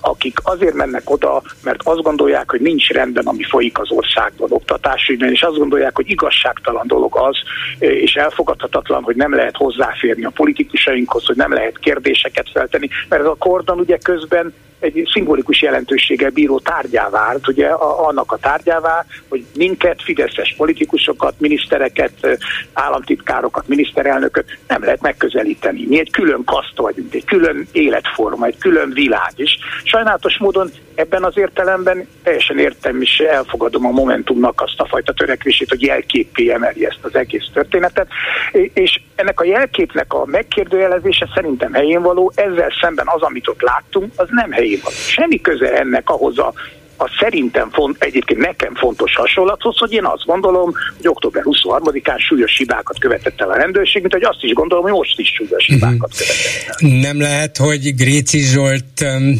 [0.00, 5.30] akik azért mennek oda, mert azt gondolják, hogy nincs rendben, ami folyik az országban oktatásügyben,
[5.30, 7.36] és azt gondolják, hogy igazságtalan dolog az,
[7.78, 13.22] és elfog elfogadhatatlan, hogy nem lehet hozzáférni a politikusainkhoz, hogy nem lehet kérdéseket feltenni, mert
[13.22, 18.36] ez a kordon ugye közben egy szimbolikus jelentőséggel bíró tárgyá vált, ugye a, annak a
[18.36, 22.38] tárgyává, hogy minket, fideszes politikusokat, minisztereket,
[22.72, 25.86] államtitkárokat, miniszterelnököt nem lehet megközelíteni.
[25.88, 29.58] Mi egy külön kaszt vagyunk, egy külön életforma, egy külön világ is.
[29.84, 35.68] Sajnálatos módon ebben az értelemben teljesen értem és elfogadom a Momentumnak azt a fajta törekvését,
[35.68, 38.08] hogy jelképpé emeli ezt az egész történetet,
[38.52, 44.12] és ennek a jelképnek a megkérdőjelezése szerintem helyén való, ezzel szemben az, amit ott láttunk,
[44.16, 44.94] az nem helyén való.
[44.94, 46.52] Semmi köze ennek ahhoz a
[46.96, 52.56] a szerintem font, egyébként nekem fontos hasonlathoz, hogy én azt gondolom, hogy október 23-án súlyos
[52.56, 56.16] hibákat követett el a rendőrség, mint hogy azt is gondolom, hogy most is súlyos hibákat
[56.16, 57.00] követett el.
[57.00, 59.34] Nem lehet, hogy Gréci Zsolt um,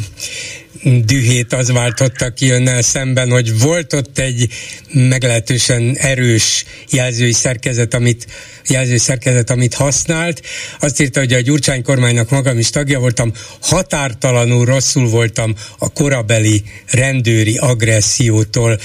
[0.86, 4.48] dühét az váltotta ki önnel szemben, hogy volt ott egy
[4.92, 8.26] meglehetősen erős jelzői szerkezet, amit,
[8.68, 10.42] jelzői szerkezet, amit használt.
[10.80, 16.62] Azt írta, hogy a Gyurcsány kormánynak magam is tagja voltam, határtalanul rosszul voltam a korabeli
[16.90, 18.78] rendőri agressziótól.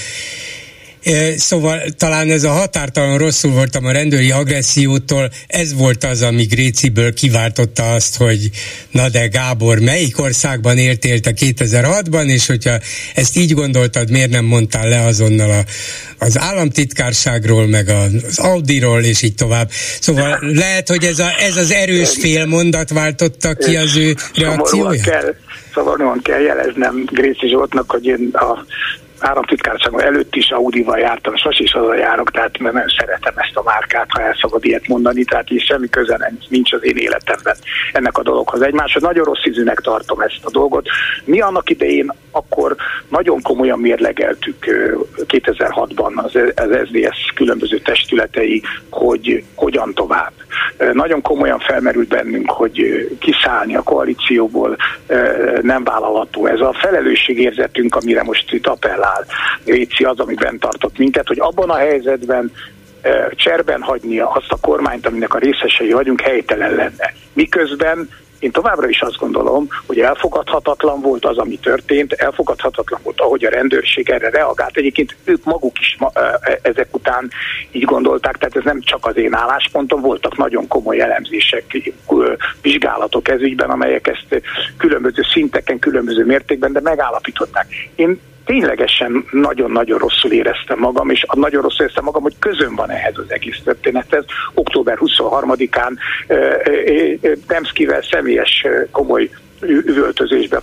[1.36, 7.12] Szóval talán ez a határtalan rosszul voltam a rendőri agressziótól, ez volt az, ami Gréciből
[7.12, 8.50] kiváltotta azt, hogy
[8.90, 12.78] na de Gábor, melyik országban értél te 2006-ban, és hogyha
[13.14, 15.64] ezt így gondoltad, miért nem mondtál le azonnal a,
[16.18, 19.70] az államtitkárságról, meg az Audiról, és így tovább.
[20.00, 25.04] Szóval lehet, hogy ez, a, ez az erős félmondat váltotta ki az ő reakcióját?
[25.04, 25.34] Kell,
[25.74, 28.64] szomorúan kell jeleznem Gréci Zsoltnak, hogy én a
[29.22, 33.62] államtitkárságom előtt is Audival jártam, sose is oda járok, tehát mert nem szeretem ezt a
[33.62, 37.56] márkát, ha el szabad ilyet mondani, tehát így semmi köze nincs az én életemben
[37.92, 38.62] ennek a dologhoz.
[38.62, 40.88] Egymáshoz nagyon rossz ízűnek tartom ezt a dolgot.
[41.24, 42.76] Mi annak idején akkor
[43.08, 44.56] nagyon komolyan mérlegeltük
[45.16, 50.32] 2006-ban az, az SDS különböző testületei, hogy hogyan tovább.
[50.92, 54.76] Nagyon komolyan felmerült bennünk, hogy kiszállni a koalícióból
[55.62, 56.46] nem vállalható.
[56.46, 59.24] Ez a felelősségérzetünk, amire most itt appellál áll.
[59.64, 62.52] Réci az, ami bent tartott minket, hogy abban a helyzetben
[63.30, 67.12] cserben hagynia azt a kormányt, aminek a részesei vagyunk, helytelen lenne.
[67.32, 68.08] Miközben
[68.42, 73.50] én továbbra is azt gondolom, hogy elfogadhatatlan volt az, ami történt, elfogadhatatlan volt, ahogy a
[73.50, 74.76] rendőrség erre reagált.
[74.76, 77.30] Egyébként ők maguk is ma, e, ezek után
[77.70, 81.92] így gondolták, tehát ez nem csak az én álláspontom, voltak nagyon komoly elemzések,
[82.62, 84.42] vizsgálatok ez ügyben, amelyek ezt
[84.76, 87.66] különböző szinteken, különböző mértékben, de megállapították.
[87.94, 93.18] Én ténylegesen nagyon-nagyon rosszul éreztem magam, és nagyon rosszul éreztem magam, hogy közön van ehhez
[93.18, 94.24] az egész történethez.
[94.54, 95.92] Október 23-án
[97.46, 99.30] Demszkivel személyes komoly
[99.66, 100.60] üvöltözésbe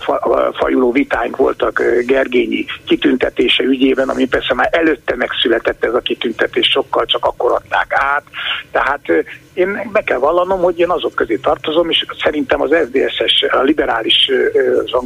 [0.52, 7.04] fajuló vitáink voltak Gergényi kitüntetése ügyében, ami persze már előtte megszületett ez a kitüntetés, sokkal
[7.04, 8.24] csak akkor adták át.
[8.70, 9.00] Tehát
[9.60, 14.30] én be kell vallanom, hogy én azok közé tartozom, és szerintem az SZDSZ-es, a liberális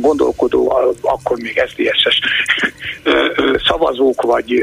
[0.00, 2.20] gondolkodó, akkor még SZDSZ-es
[3.68, 4.62] szavazók vagy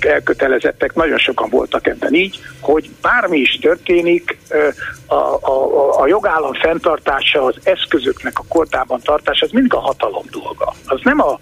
[0.00, 4.38] elkötelezettek, nagyon sokan voltak ebben így, hogy bármi is történik,
[5.06, 10.72] a, a, a jogállam fenntartása, az eszközöknek a kordában tartása, az mindig a hatalom dolga.
[10.86, 11.38] Az nem a,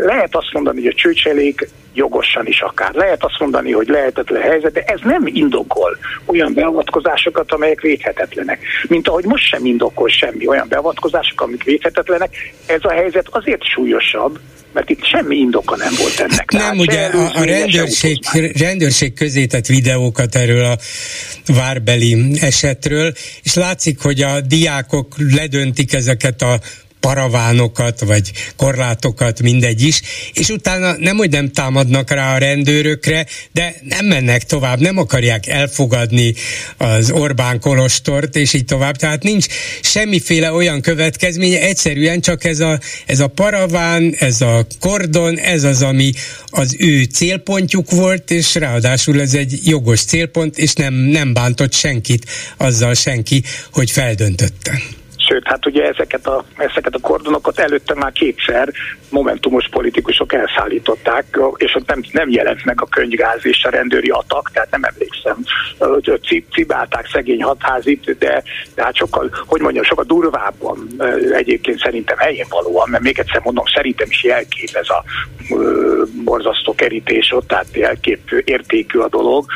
[0.00, 2.94] lehet azt mondani, hogy a csőcselék jogosan is akár.
[2.94, 8.58] Lehet azt mondani, hogy lehetetlen helyzet, de ez nem indokol olyan beavatkozásokat, amelyek védhetetlenek.
[8.88, 12.36] Mint ahogy most sem indokol semmi olyan beavatkozások, amik védhetetlenek.
[12.66, 14.38] Ez a helyzet azért súlyosabb,
[14.72, 16.50] mert itt semmi indoka nem volt ennek.
[16.50, 18.18] Nem, Tehát ugye a, a rendőrség,
[18.58, 20.76] rendőrség közé tett videókat erről a
[21.46, 26.58] várbeli esetről, és látszik, hogy a diákok ledöntik ezeket a
[27.06, 30.00] paravánokat, vagy korlátokat, mindegy is,
[30.32, 35.46] és utána nem, hogy nem támadnak rá a rendőrökre, de nem mennek tovább, nem akarják
[35.46, 36.34] elfogadni
[36.76, 39.46] az Orbán kolostort, és így tovább, tehát nincs
[39.80, 45.82] semmiféle olyan következménye, egyszerűen csak ez a, ez a paraván, ez a kordon, ez az,
[45.82, 46.12] ami
[46.46, 52.26] az ő célpontjuk volt, és ráadásul ez egy jogos célpont, és nem, nem bántott senkit
[52.56, 55.04] azzal senki, hogy feldöntötte.
[55.28, 58.72] Sőt, hát ugye ezeket a, ezeket a kordonokat előtte már kétszer
[59.10, 64.70] momentumos politikusok elszállították, és nem, nem jelent meg a könyvgáz és a rendőri atak, tehát
[64.70, 65.36] nem emlékszem,
[66.52, 68.42] cibálták szegény hatházit, de,
[68.74, 70.88] de hát sokkal, hogy mondjam, sokkal durvábban
[71.32, 75.04] egyébként szerintem helyén valóan, mert még egyszer mondom, szerintem is jelkép ez a
[76.24, 79.46] borzasztó kerítés ott, tehát jelkép értékű a dolog,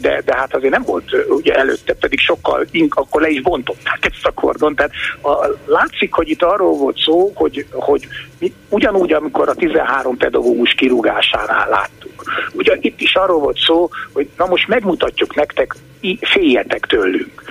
[0.00, 4.26] de, de hát azért nem volt ugye előtte, pedig sokkal, akkor le is bontották ezt
[4.26, 4.89] a kordon, tehát
[5.22, 8.06] a, látszik, hogy itt arról volt szó, hogy, hogy
[8.38, 12.22] mi, ugyanúgy, amikor a 13 pedagógus kirúgásánál láttuk.
[12.52, 15.74] Ugye itt is arról volt szó, hogy na most megmutatjuk nektek,
[16.20, 17.42] féljetek tőlünk.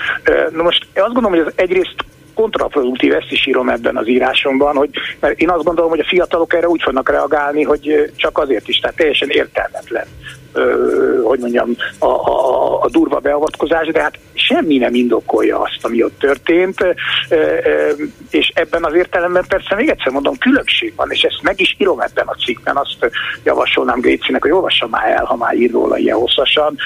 [0.52, 1.95] Na most azt gondolom, hogy ez egyrészt
[2.34, 6.54] kontraproduktív, ezt is írom ebben az írásomban, hogy mert én azt gondolom, hogy a fiatalok
[6.54, 10.06] erre úgy fognak reagálni, hogy csak azért is, tehát teljesen értelmetlen
[11.23, 16.19] hogy mondjam, a, a, a durva beavatkozás, de hát semmi nem indokolja azt, ami ott
[16.19, 16.86] történt,
[18.30, 21.99] és ebben az értelemben persze még egyszer mondom, különbség van, és ezt meg is írom
[21.99, 23.12] ebben a cikkben, azt
[23.43, 26.78] javasolnám Grécinek, hogy olvassa már el, ha már ír róla ilyen hosszasan,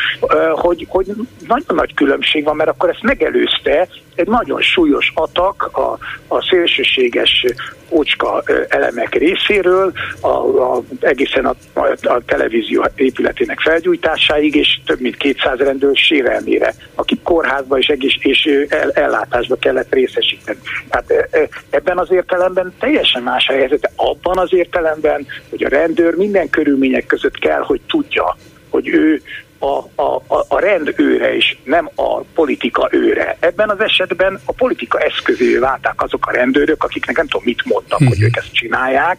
[0.52, 1.06] hogy, hogy
[1.48, 7.46] nagyon nagy különbség van, mert akkor ezt megelőzte egy nagyon súlyos atak a, a szélsőséges
[7.90, 11.56] ócska elemek részéről, a, a, egészen a,
[12.04, 18.50] a, televízió épületének felgyújtásáig, és több mint 200 rendőr sérelmére, akik kórházba és, egész, és
[18.70, 20.60] el, ellátásba kellett részesíteni.
[20.90, 21.30] Tehát
[21.70, 27.06] ebben az értelemben teljesen más a helyzet, abban az értelemben, hogy a rendőr minden körülmények
[27.06, 28.38] között kell, hogy tudja,
[28.70, 29.22] hogy ő
[29.60, 33.38] a, a, a rend őre, és nem a politika őre.
[33.40, 38.00] Ebben az esetben a politika eszközévé válták azok a rendőrök, akiknek nem tudom mit mondtak,
[38.00, 38.08] uh-huh.
[38.08, 38.26] hogy mhm.
[38.26, 39.18] ők ezt csinálják,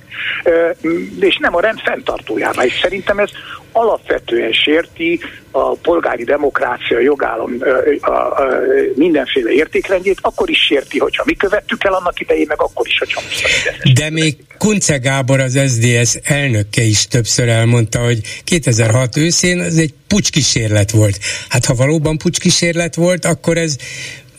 [1.21, 2.65] és nem a rend fenntartójává.
[2.65, 3.31] És szerintem ez
[3.75, 7.57] alapvetően sérti a polgári demokrácia, jogállam
[8.01, 8.47] a, a, a,
[8.95, 13.21] mindenféle értékrendjét, akkor is sérti, hogyha mi követtük el annak idején, meg akkor is, hogyha
[13.21, 19.77] most De még Kunce Gábor, az SDS elnöke is többször elmondta, hogy 2006 őszén ez
[19.77, 21.19] egy pucskísérlet volt.
[21.49, 23.77] Hát ha valóban pucskísérlet volt, akkor ez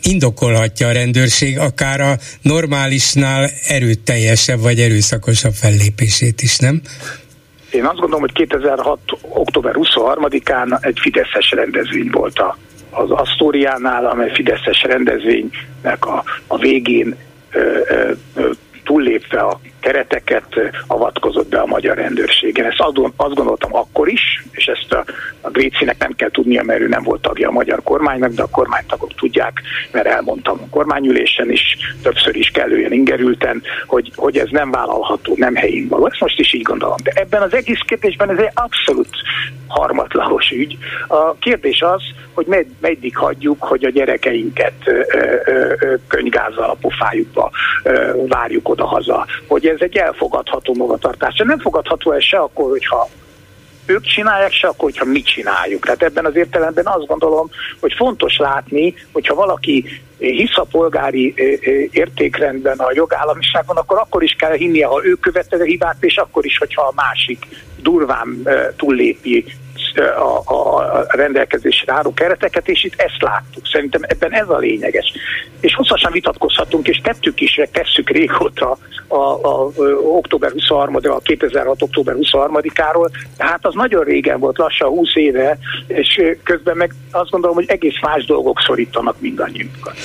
[0.01, 6.81] indokolhatja a rendőrség akár a normálisnál erőteljesebb vagy erőszakosabb fellépését is, nem?
[7.75, 8.99] Én azt gondolom, hogy 2006.
[9.21, 12.57] október 23-án egy Fideszes rendezvény volt a,
[12.89, 17.15] az Asztóriánál, amely Fideszes rendezvénynek a, a végén
[17.51, 17.79] ö,
[18.35, 18.49] ö,
[18.83, 20.47] túllépve a kereteket
[20.87, 22.57] avatkozott be a magyar rendőrség.
[22.57, 22.79] Én ezt
[23.15, 25.03] azt gondoltam akkor is, és ezt a,
[25.41, 28.49] a Grécinek nem kell tudnia, mert ő nem volt tagja a magyar kormánynak, de a
[28.51, 34.71] kormánytagok tudják, mert elmondtam a kormányülésen is, többször is kellően ingerülten, hogy, hogy ez nem
[34.71, 36.05] vállalható, nem helyén való.
[36.05, 36.97] Ezt most is így gondolom.
[37.03, 39.09] De ebben az egész kérdésben ez egy abszolút
[39.67, 40.77] harmatlagos ügy.
[41.07, 42.01] A kérdés az,
[42.33, 47.51] hogy med, meddig hagyjuk, hogy a gyerekeinket ö, ö, ö, könygázzal a pofájukba
[47.83, 51.41] ö, várjuk oda-haza, hogy ez egy elfogadható magatartás.
[51.45, 53.09] Nem fogadható ez se akkor, hogyha
[53.85, 55.85] ők csinálják, se akkor, hogyha mi csináljuk.
[55.85, 59.85] Tehát ebben az értelemben azt gondolom, hogy fontos látni, hogyha valaki
[60.17, 61.33] hisz a polgári
[61.91, 66.45] értékrendben, a jogállamiságban, akkor akkor is kell hinnie, ha ő követte a hibát, és akkor
[66.45, 67.45] is, hogyha a másik
[67.81, 69.45] durván túllépi
[69.95, 73.67] a, a rendelkezésre álló kereteket, és itt ezt láttuk.
[73.67, 75.13] Szerintem ebben ez a lényeges.
[75.59, 79.71] És hosszasan vitatkozhatunk, és tettük is, tesszük régóta a, a, a
[80.01, 81.81] október 23 a 2006.
[81.81, 87.55] október 23-áról, tehát az nagyon régen volt, lassan 20 éve, és közben meg azt gondolom,
[87.55, 89.95] hogy egész más dolgok szorítanak mindannyiunkat.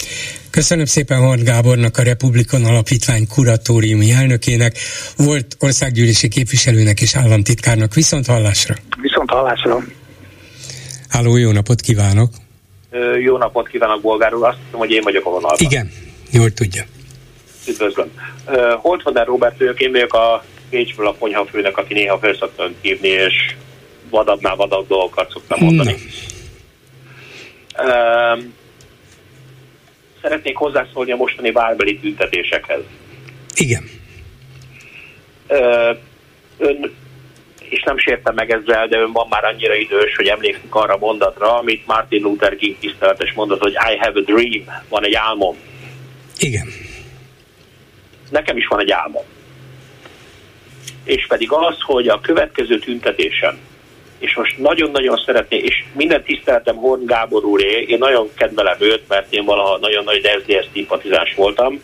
[0.50, 4.76] Köszönöm szépen Hort Gábornak, a Republikon Alapítvány kuratóriumi elnökének,
[5.16, 7.94] volt országgyűlési képviselőnek és államtitkárnak.
[7.94, 8.74] Viszont hallásra!
[9.00, 9.69] Viszont hallásra!
[11.08, 12.30] Háló, jó napot kívánok!
[13.22, 14.46] Jó napot kívánok, bolgár úr!
[14.46, 15.58] Azt hiszem, hogy én vagyok a vonalban.
[15.58, 15.90] Igen,
[16.30, 16.84] jól tudja.
[17.68, 18.10] Üdvözlöm.
[18.76, 23.08] Holt van Robert vagyok, én vagyok a Pécsből a konyhafőnek, aki néha fel szoktam hívni,
[23.08, 23.54] és
[24.10, 25.96] vadabbnál vadabb dolgokat szoktam mondani.
[27.76, 28.38] Na.
[30.22, 32.80] Szeretnék hozzászólni a mostani várbeli tüntetésekhez.
[33.54, 33.88] Igen.
[36.58, 36.94] Ön,
[37.70, 40.98] és nem sértem meg ezzel, de ön van már annyira idős, hogy emlékszik arra a
[40.98, 45.56] mondatra, amit Martin Luther King tiszteletes mondott, hogy I have a dream, van egy álmom.
[46.38, 46.66] Igen.
[48.30, 49.24] Nekem is van egy álmom.
[51.04, 53.58] És pedig az, hogy a következő tüntetésen
[54.20, 59.32] és most nagyon-nagyon szeretné, és minden tiszteletem Horn Gábor úré, én nagyon kedvelem őt, mert
[59.32, 61.82] én valaha nagyon nagy SZDSZ szimpatizás voltam,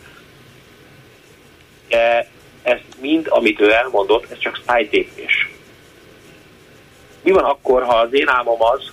[1.89, 2.27] de
[2.63, 5.49] ez mind, amit ő elmondott, ez csak szájtépés.
[7.21, 8.91] Mi van akkor, ha az én álmom az,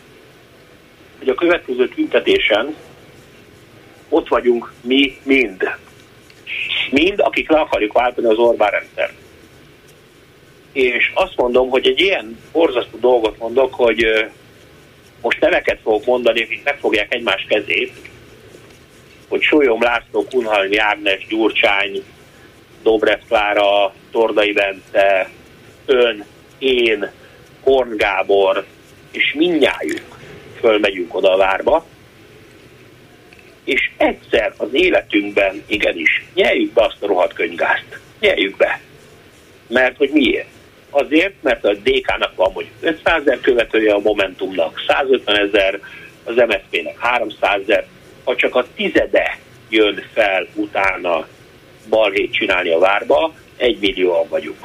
[1.18, 2.76] hogy a következő tüntetésen
[4.08, 5.62] ott vagyunk mi mind.
[6.90, 9.22] Mind, akik le akarjuk váltani az Orbán rendszert
[10.74, 14.26] és azt mondom, hogy egy ilyen borzasztó dolgot mondok, hogy
[15.20, 17.92] most neveket fogok mondani, akik megfogják egymás kezét,
[19.28, 22.02] hogy Sólyom László, Kunhalmi Ágnes, Gyurcsány,
[22.82, 25.30] Dobrev Klára, Tordai Bence,
[25.87, 26.24] ön,
[26.58, 27.10] én,
[27.64, 28.64] Horn Gábor,
[29.11, 30.18] és mindnyájuk
[30.61, 31.87] fölmegyünk oda a várba,
[33.64, 38.00] és egyszer az életünkben igenis nyeljük be azt a rohadt könyvgázt.
[38.20, 38.81] Nyeljük be.
[39.68, 40.48] Mert hogy miért?
[40.90, 45.81] Azért, mert a DK-nak van mondjuk 500 ezer követője, a Momentumnak 150 ezer,
[46.24, 47.87] az MSZP-nek 300 ezer,
[48.24, 51.27] ha csak a tizede jön fel utána
[51.88, 54.56] balhét csinálni a várba, egy millióan vagyunk.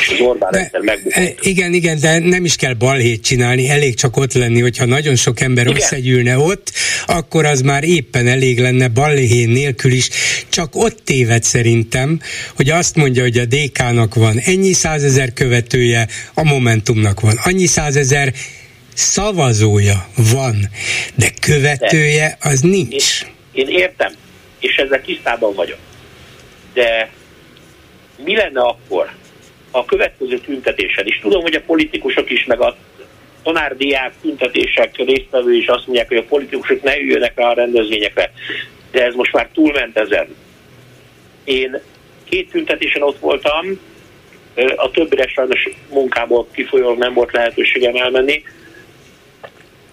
[0.00, 1.22] És az Orbán de, rendszer megbukott.
[1.22, 5.16] E, igen, igen, de nem is kell balhét csinálni, elég csak ott lenni, hogyha nagyon
[5.16, 5.76] sok ember igen.
[5.76, 6.72] összegyűlne ott,
[7.06, 10.08] akkor az már éppen elég lenne balhén nélkül is.
[10.48, 12.20] Csak ott téved szerintem,
[12.56, 18.32] hogy azt mondja, hogy a DK-nak van ennyi százezer követője, a Momentumnak van annyi százezer,
[18.94, 20.56] szavazója van,
[21.14, 23.22] de követője az nincs.
[23.52, 24.12] Én, én értem,
[24.60, 25.78] és ezzel tisztában vagyok.
[26.74, 27.10] De
[28.16, 29.10] mi lenne akkor
[29.70, 31.18] a következő tüntetésen is?
[31.20, 32.76] Tudom, hogy a politikusok is, meg a
[33.42, 38.32] tanárdiák tüntetések résztvevő is azt mondják, hogy a politikusok ne üljönek rá a rendezvényekre,
[38.90, 40.34] de ez most már túlment ezen.
[41.44, 41.80] Én
[42.24, 43.80] két tüntetésen ott voltam,
[44.76, 48.42] a többire sajnos munkából kifolyólag nem volt lehetőségem elmenni,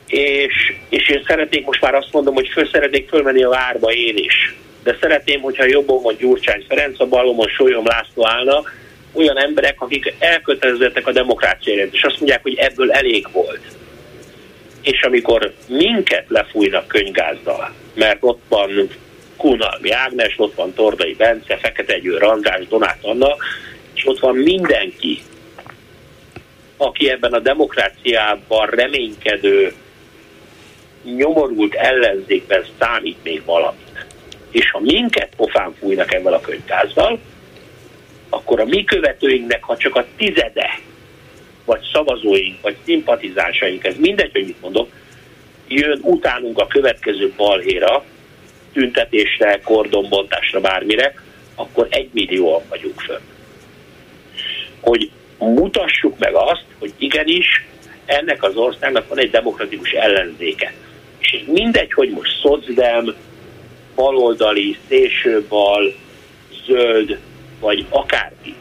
[0.07, 4.17] és, és én szeretnék most már azt mondom, hogy föl szeretnék fölmenni a várba én
[4.17, 8.63] is de szeretném, hogyha jobban van Gyurcsány Ferenc, a balomon Solyom László állna,
[9.13, 13.61] olyan emberek, akik elkötelezettek a demokráciáért, és azt mondják, hogy ebből elég volt.
[14.81, 18.89] És amikor minket lefújnak könygázzal, mert ott van
[19.37, 23.35] Kunalmi Ágnes, ott van Tordai Bence, Fekete Győr András, Donát Anna,
[23.93, 25.21] és ott van mindenki,
[26.77, 29.73] aki ebben a demokráciában reménykedő,
[31.03, 33.90] nyomorult ellenzékben számít még valamit
[34.51, 37.19] és ha minket pofán fújnak ebben a könyvgázzal,
[38.29, 40.79] akkor a mi követőinknek, ha csak a tizede,
[41.65, 44.89] vagy szavazóink, vagy szimpatizánsaink, ez mindegy, hogy mit mondok,
[45.67, 48.03] jön utánunk a következő balhéra,
[48.73, 51.13] tüntetésre, kordonbontásra, bármire,
[51.55, 53.21] akkor egy millióan vagyunk fönn.
[54.79, 57.65] Hogy mutassuk meg azt, hogy igenis
[58.05, 60.73] ennek az országnak van egy demokratikus ellenzéke.
[61.19, 63.15] És mindegy, hogy most szocdem,
[63.95, 65.93] baloldali, szélsőbal,
[66.65, 67.17] zöld,
[67.59, 68.55] vagy akárki.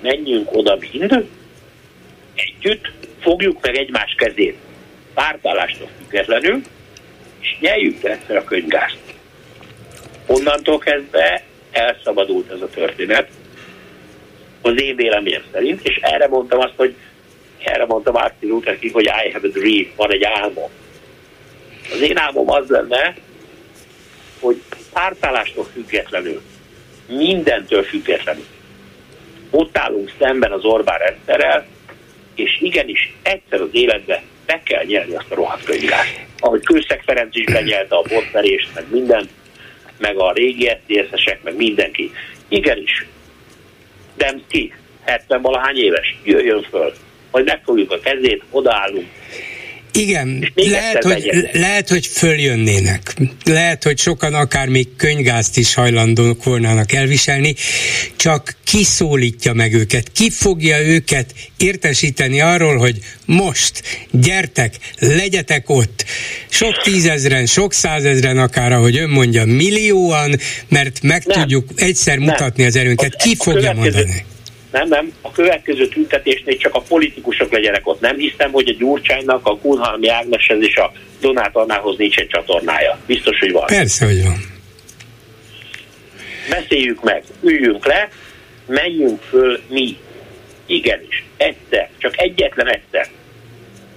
[0.00, 1.26] Menjünk oda mind,
[2.34, 2.90] együtt,
[3.20, 4.56] fogjuk meg egymás kezét
[5.14, 6.62] pártállástól függetlenül,
[7.40, 8.98] és nyeljük egyszer a könyvgázt.
[10.26, 13.28] Onnantól kezdve elszabadult ez a történet,
[14.62, 16.94] az én véleményem szerint, és erre mondtam azt, hogy
[17.64, 20.70] erre mondta Martin Luther King, hogy I have a dream, van egy álmom.
[21.92, 23.14] Az én álmom az lenne,
[24.46, 26.42] hogy pártállástól függetlenül,
[27.06, 28.44] mindentől függetlenül
[29.50, 31.66] ott állunk szemben az Orbán rendszerrel,
[32.34, 36.24] és igenis egyszer az életbe be kell nyerni azt a rohadt könyvát.
[36.38, 39.30] Ahogy Kőszeg Ferenc is benyelte a botverést, meg mindent,
[39.98, 42.12] meg a régi SZSZ-esek, meg mindenki.
[42.48, 43.06] Igenis.
[44.16, 44.74] Demszki,
[45.04, 46.92] 70 valahány éves, jöjjön föl.
[47.30, 49.08] Majd megfogjuk a kezét, odaállunk,
[49.96, 53.14] igen, lehet hogy, lehet, hogy följönnének.
[53.44, 57.54] Lehet, hogy sokan akár még könygázt is hajlandók volnának elviselni,
[58.16, 66.04] csak ki szólítja meg őket, ki fogja őket értesíteni arról, hogy most gyertek, legyetek ott.
[66.48, 70.38] Sok tízezren, sok százezren akár, ahogy ön mondja, millióan,
[70.68, 72.28] mert meg nem, tudjuk egyszer nem.
[72.28, 73.16] mutatni az erőnket.
[73.16, 74.24] Ki fogja mondani?
[74.76, 75.12] Nem, nem.
[75.20, 78.00] A következő tüntetésnél csak a politikusok legyenek ott.
[78.00, 82.98] Nem hiszem, hogy a Gyurcsánynak, a Kunhalmi Ágneshez és a Donát Annához nincsen csatornája.
[83.06, 83.66] Biztos, hogy van.
[83.66, 84.36] Persze, hogy van.
[86.50, 88.08] Beszéljük meg, üljünk le,
[88.66, 89.96] menjünk föl mi.
[90.66, 93.08] Igenis, egyszer, csak egyetlen egyszer.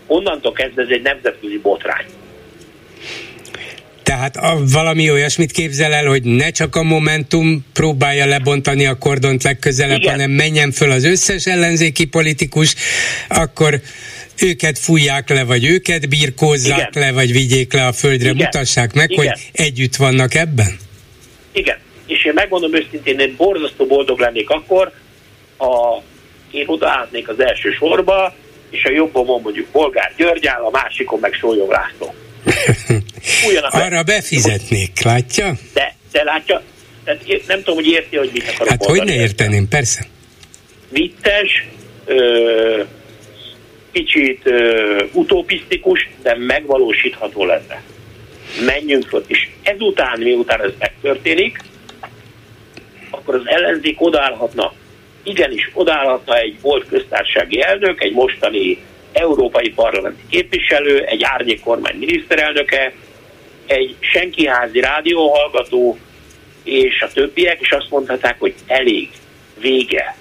[0.08, 2.06] Onnantól kezdve ez egy nemzetközi botrány.
[4.10, 9.43] Tehát a, valami olyasmit képzel el, hogy ne csak a Momentum próbálja lebontani a kordont
[9.43, 10.12] legközelebb, Igen.
[10.12, 12.76] hanem menjen föl az összes ellenzéki politikus,
[13.28, 13.82] akkor
[14.41, 17.07] őket fújják le, vagy őket birkózzák Igen.
[17.07, 18.45] le, vagy vigyék le a földre, Igen.
[18.45, 19.26] mutassák meg, Igen.
[19.26, 20.78] hogy együtt vannak ebben?
[21.51, 24.91] Igen, és én megmondom őszintén, én borzasztó boldog lennék akkor,
[25.57, 26.03] ha
[26.51, 28.34] én odaállnék az első sorba,
[28.70, 32.14] és a jobbomon mondjuk Bolgár György áll, a másikon meg Sólyom László.
[33.70, 35.54] Arra befizetnék, látja?
[35.74, 36.62] De, de látja,
[37.04, 40.06] tehát nem tudom, hogy érti, hogy mit akarok Hát hogy ne érteném, persze.
[40.90, 41.68] Vittes,
[42.06, 42.84] ö,
[43.92, 47.82] kicsit ö, utopisztikus, de megvalósítható lenne.
[48.66, 51.60] Menjünk föl, és ezután, miután ez megtörténik,
[53.10, 54.74] akkor az ellenzék odállhatna,
[55.24, 58.78] igenis odállhatna egy volt köztársasági elnök, egy mostani
[59.12, 62.94] európai parlamenti képviselő, egy árnyék kormány miniszterelnöke,
[63.70, 65.98] egy senkiházi rádióhallgató
[66.64, 69.10] és a többiek, és azt mondhatják, hogy elég,
[69.60, 70.16] vége.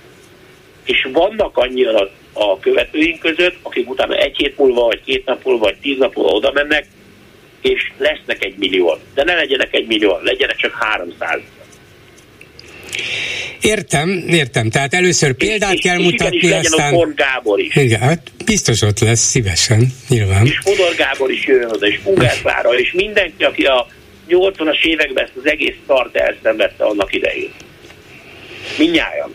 [0.85, 5.65] És vannak annyira a követőink között, akik utána egy hét múlva, vagy két nap múlva,
[5.65, 6.87] vagy tíz nap múlva oda mennek,
[7.61, 8.97] és lesznek egy millió.
[9.15, 11.41] De ne legyenek egy millió, legyenek csak 300.
[13.61, 14.71] Értem, értem.
[14.71, 16.93] Tehát először példát és, kell és mutatni, és aztán...
[16.93, 17.77] Legyen Gábor is.
[17.77, 20.47] Igen, hát biztos ott lesz, szívesen, nyilván.
[20.47, 23.87] És Fodor Gábor is jön oda, és Ungár Klára, és mindenki, aki a
[24.29, 27.53] 80-as években ezt az egész tart elszenvedte annak idején.
[28.79, 29.35] Mindnyájan.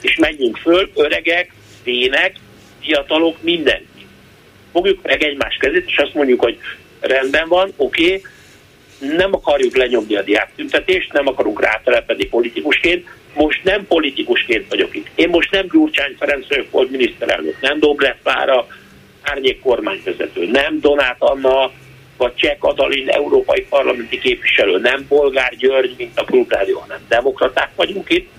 [0.00, 1.52] És menjünk föl, öregek,
[1.84, 2.34] vének,
[2.82, 4.06] fiatalok, mindenki.
[4.72, 6.58] Fogjuk meg egymás kezét, és azt mondjuk, hogy
[7.00, 8.22] rendben van, oké, okay,
[9.16, 15.06] nem akarjuk lenyomni a diáktüntetést, nem akarunk rátelepedni politikusként, most nem politikusként vagyok itt.
[15.14, 18.66] Én most nem Gyurcsány Ferenc volt miniszterelnök, nem Dobrev Pára,
[19.22, 21.70] árnyék kormányvezető, nem Donát Anna,
[22.16, 28.10] vagy Cseh Katalin európai parlamenti képviselő, nem Bolgár György, mint a Klubrádió, hanem demokraták vagyunk
[28.10, 28.30] itt.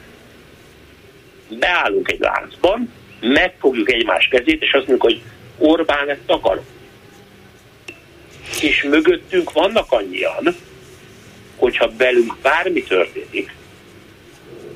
[1.50, 5.22] Beállunk egy láncban, megfogjuk egymás kezét, és azt mondjuk, hogy
[5.58, 6.62] Orbán ezt akar.
[8.62, 10.56] És mögöttünk vannak annyian,
[11.56, 13.56] hogyha belünk bármi történik,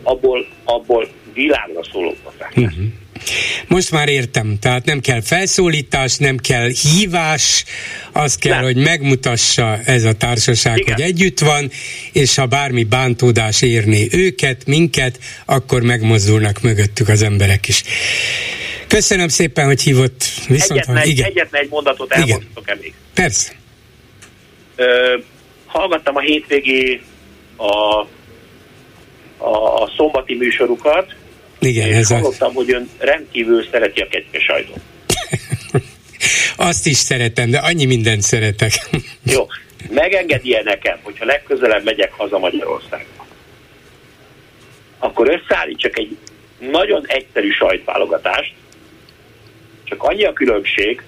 [0.04, 2.16] abból, abból világra szóló
[2.56, 2.72] uh-huh.
[3.68, 7.66] Most már értem, tehát nem kell felszólítás, nem kell hívás,
[8.12, 8.64] az kell, nem.
[8.64, 10.94] hogy megmutassa ez a társaság, Igen.
[10.94, 11.72] hogy együtt van,
[12.14, 17.84] és ha bármi bántódás érné őket, minket, akkor megmozdulnak mögöttük az emberek is.
[18.88, 20.24] Köszönöm szépen, hogy hívott.
[20.48, 22.94] Viszont egyetlen, egy, egyetlen egy mondatot elmondhatok-e még?
[23.14, 23.52] Persze.
[24.76, 25.18] Ö,
[25.66, 27.02] hallgattam a hétvégi
[27.58, 28.06] a
[29.40, 31.16] a, a szombati műsorukat,
[31.60, 32.54] Igen, és ez hallottam, a...
[32.54, 34.80] hogy ön rendkívül szereti a kecske sajtot.
[36.70, 38.72] Azt is szeretem, de annyi mindent szeretek.
[39.34, 39.48] Jó,
[39.90, 43.26] megengedi -e nekem, hogyha legközelebb megyek haza Magyarországba,
[45.00, 46.18] akkor összeállítsak egy
[46.60, 48.54] nagyon egyszerű sajtválogatást,
[49.84, 51.02] csak annyi a különbség,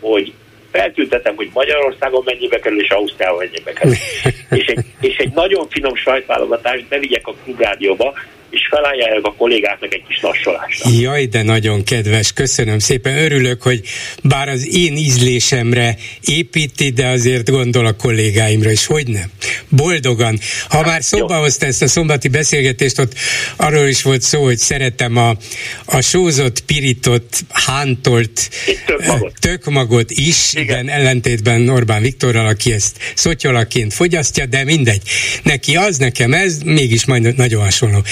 [0.00, 0.32] hogy
[0.74, 3.94] feltüntetem, hogy Magyarországon mennyibe kerül, és Ausztriában mennyibe kerül.
[4.60, 8.14] és, egy, és egy nagyon finom sajtválogatást bevigyek a klubrádióba,
[8.50, 10.90] és felajánlják a kollégáknak egy kis lassolásra.
[11.00, 13.18] Jaj, de nagyon kedves, köszönöm szépen.
[13.18, 13.80] Örülök, hogy
[14.22, 19.30] bár az én ízlésemre építi, de azért gondol a kollégáimra is, hogy nem.
[19.76, 20.40] Boldogan.
[20.68, 23.12] Ha már szóba hozta ezt a szombati beszélgetést, ott
[23.56, 25.36] arról is volt szó, hogy szeretem a,
[25.84, 28.50] a sózott, pirított, hántolt
[28.86, 29.32] tökmagot.
[29.40, 30.64] tökmagot is, igen.
[30.64, 35.02] igen, ellentétben Orbán Viktorral, aki ezt szotyolaként fogyasztja, de mindegy.
[35.42, 38.02] Neki az, nekem ez, mégis majd nagyon hasonló.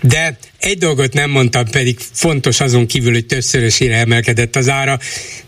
[0.00, 4.98] De egy dolgot nem mondtam, pedig fontos azon kívül, hogy többszörösére emelkedett az ára,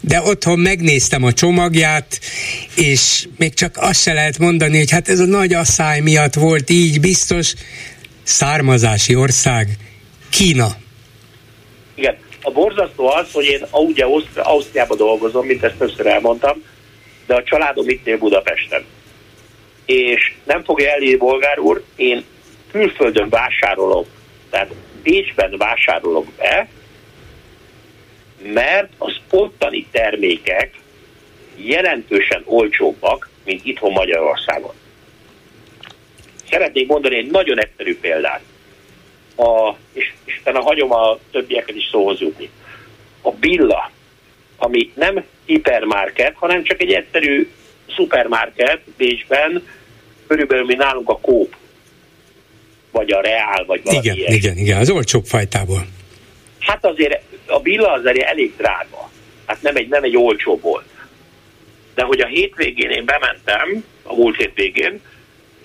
[0.00, 2.20] de otthon megnéztem a csomagját,
[2.76, 6.70] és még csak azt se lehet mondani, hogy hát ez a nagy asszály miatt volt
[6.70, 7.54] így biztos.
[8.22, 9.68] Származási ország
[10.30, 10.68] Kína.
[11.94, 12.16] Igen.
[12.42, 14.04] A borzasztó az, hogy én ugye
[14.34, 16.62] Ausztriában dolgozom, mint ezt többször elmondtam,
[17.26, 18.84] de a családom itt él Budapesten.
[19.86, 22.24] És nem fogja elérni bolgár úr, én
[22.70, 24.06] külföldön vásárolok
[24.54, 24.74] tehát
[25.04, 26.68] Bécsben vásárolok be,
[28.42, 30.80] mert az ottani termékek
[31.56, 34.74] jelentősen olcsóbbak, mint itthon Magyarországon.
[36.50, 38.42] Szeretnék mondani egy nagyon egyszerű példát,
[39.36, 42.50] a, és, és a hagyom a többieket is szóhoz jutni.
[43.22, 43.90] A Billa,
[44.56, 47.50] ami nem hipermarket, hanem csak egy egyszerű
[47.96, 49.66] szupermarket Bécsben,
[50.26, 51.56] körülbelül mi nálunk a Kóp
[52.94, 54.34] vagy a Reál, vagy valami Igen, ilyesmi.
[54.36, 55.86] igen, igen, az olcsóbb fajtából.
[56.60, 59.10] Hát azért a Billa azért elég drága.
[59.46, 60.88] Hát nem egy, nem egy olcsó volt.
[61.94, 65.00] De hogy a hétvégén én bementem, a múlt hétvégén,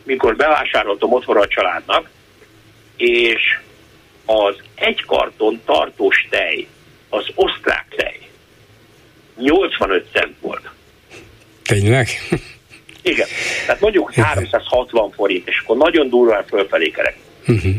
[0.03, 2.09] mikor bevásároltam otthonra a családnak,
[2.97, 3.59] és
[4.25, 6.67] az egy karton tartós tej,
[7.09, 8.19] az osztrák tej,
[9.37, 10.69] 85 cent volt.
[11.63, 12.07] Tényleg?
[13.01, 13.27] Igen.
[13.65, 17.17] Tehát mondjuk 360 forint, és akkor nagyon durván fölfelé kerek.
[17.47, 17.73] Uh-huh.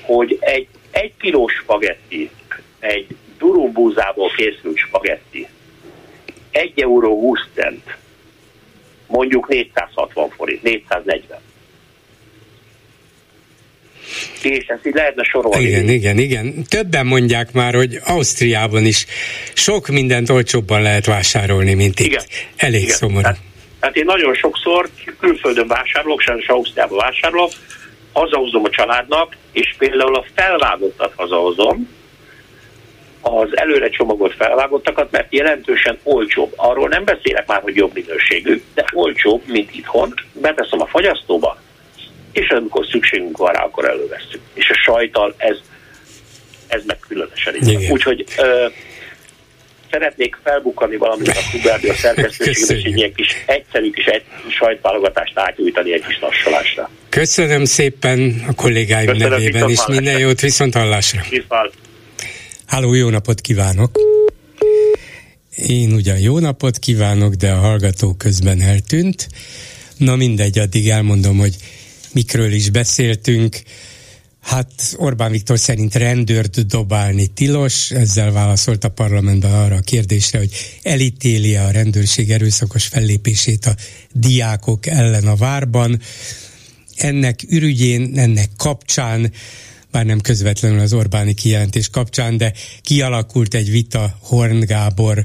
[0.00, 2.30] Hogy egy egy kilós spagetti,
[2.78, 3.06] egy
[3.38, 5.46] durumbúzából készült spagetti,
[6.50, 7.96] 1 euró 20 cent,
[9.06, 11.40] mondjuk 460 forint, 440.
[14.42, 15.64] És ezt így lehetne sorolni.
[15.64, 16.64] Igen, igen, igen.
[16.68, 19.06] Többen mondják már, hogy Ausztriában is
[19.54, 22.06] sok mindent olcsóbban lehet vásárolni, mint itt.
[22.06, 22.24] Igen.
[22.56, 22.94] Elég igen.
[22.94, 23.20] szomorú.
[23.20, 23.38] Tehát
[23.80, 24.88] tehát én nagyon sokszor
[25.20, 27.50] külföldön vásárolok, sajnos Ausztriába vásárolok,
[28.12, 31.98] hazahozom a családnak, és például a felvágottat hazahozom,
[33.20, 36.52] az előre csomagolt felvágottakat, mert jelentősen olcsóbb.
[36.56, 40.14] Arról nem beszélek már, hogy jobb minőségű, de olcsóbb, mint itthon.
[40.32, 41.58] Beteszem a fagyasztóba,
[42.32, 44.40] és amikor szükségünk van rá, akkor elővesszük.
[44.54, 45.56] És a sajtal ez,
[46.66, 47.54] ez meg különösen.
[47.90, 48.24] Úgyhogy
[49.90, 54.22] szeretnék felbukani valamit a Huberdi a szerkesztőségben, és egy ilyen kis egyszerű kis egy
[54.58, 56.90] sajtválogatást átnyújtani egy kis lassolásra.
[57.08, 61.20] Köszönöm szépen a kollégáim Köszönöm, nevében, és minden jót viszont hallásra.
[61.30, 61.72] Viszont.
[62.66, 63.98] Háló, jó napot kívánok!
[65.66, 69.28] Én ugyan jó napot kívánok, de a hallgató közben eltűnt.
[69.96, 71.54] Na mindegy, addig elmondom, hogy
[72.12, 73.56] mikről is beszéltünk.
[74.40, 80.50] Hát Orbán Viktor szerint rendőrt dobálni tilos, ezzel válaszolt a parlamentben arra a kérdésre, hogy
[80.82, 83.74] elítéli a rendőrség erőszakos fellépését a
[84.12, 86.00] diákok ellen a várban.
[86.96, 89.32] Ennek ürügyén, ennek kapcsán
[89.90, 95.24] bár nem közvetlenül az Orbáni kijelentés kapcsán, de kialakult egy vita Horn Gábor,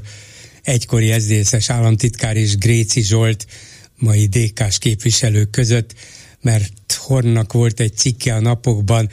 [0.62, 3.46] egykori SZDSZ-es államtitkár és Gréci Zsolt,
[3.96, 5.94] mai DK-s képviselők között,
[6.40, 6.72] mert
[7.06, 9.08] Hornnak volt egy cikke a napokban,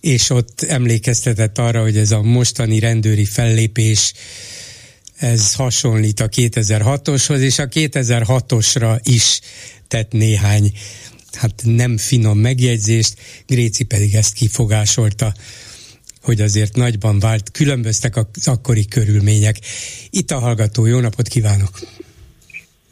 [0.00, 4.12] és ott emlékeztetett arra, hogy ez a mostani rendőri fellépés
[5.16, 9.40] ez hasonlít a 2006-oshoz, és a 2006-osra is
[9.88, 10.72] tett néhány
[11.32, 13.14] hát nem finom megjegyzést,
[13.46, 15.34] Gréci pedig ezt kifogásolta
[16.26, 19.56] hogy azért nagyban vált, különböztek az akkori körülmények.
[20.10, 21.70] Itt a hallgató, jó napot kívánok!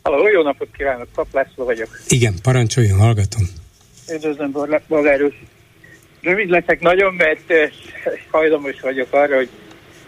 [0.02, 2.00] Halló, jó napot kívánok, Kap László vagyok.
[2.08, 3.48] Igen, parancsoljon, hallgatom.
[4.12, 4.52] Üdvözlöm,
[4.88, 5.20] Bolgár
[6.22, 7.70] Rövid leszek nagyon, mert eh,
[8.30, 9.48] hajlamos vagyok arra, hogy,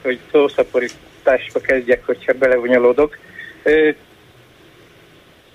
[0.02, 3.18] hogy szószaporításba kezdjek, hogyha belevonyolódok.
[3.62, 3.94] Eh,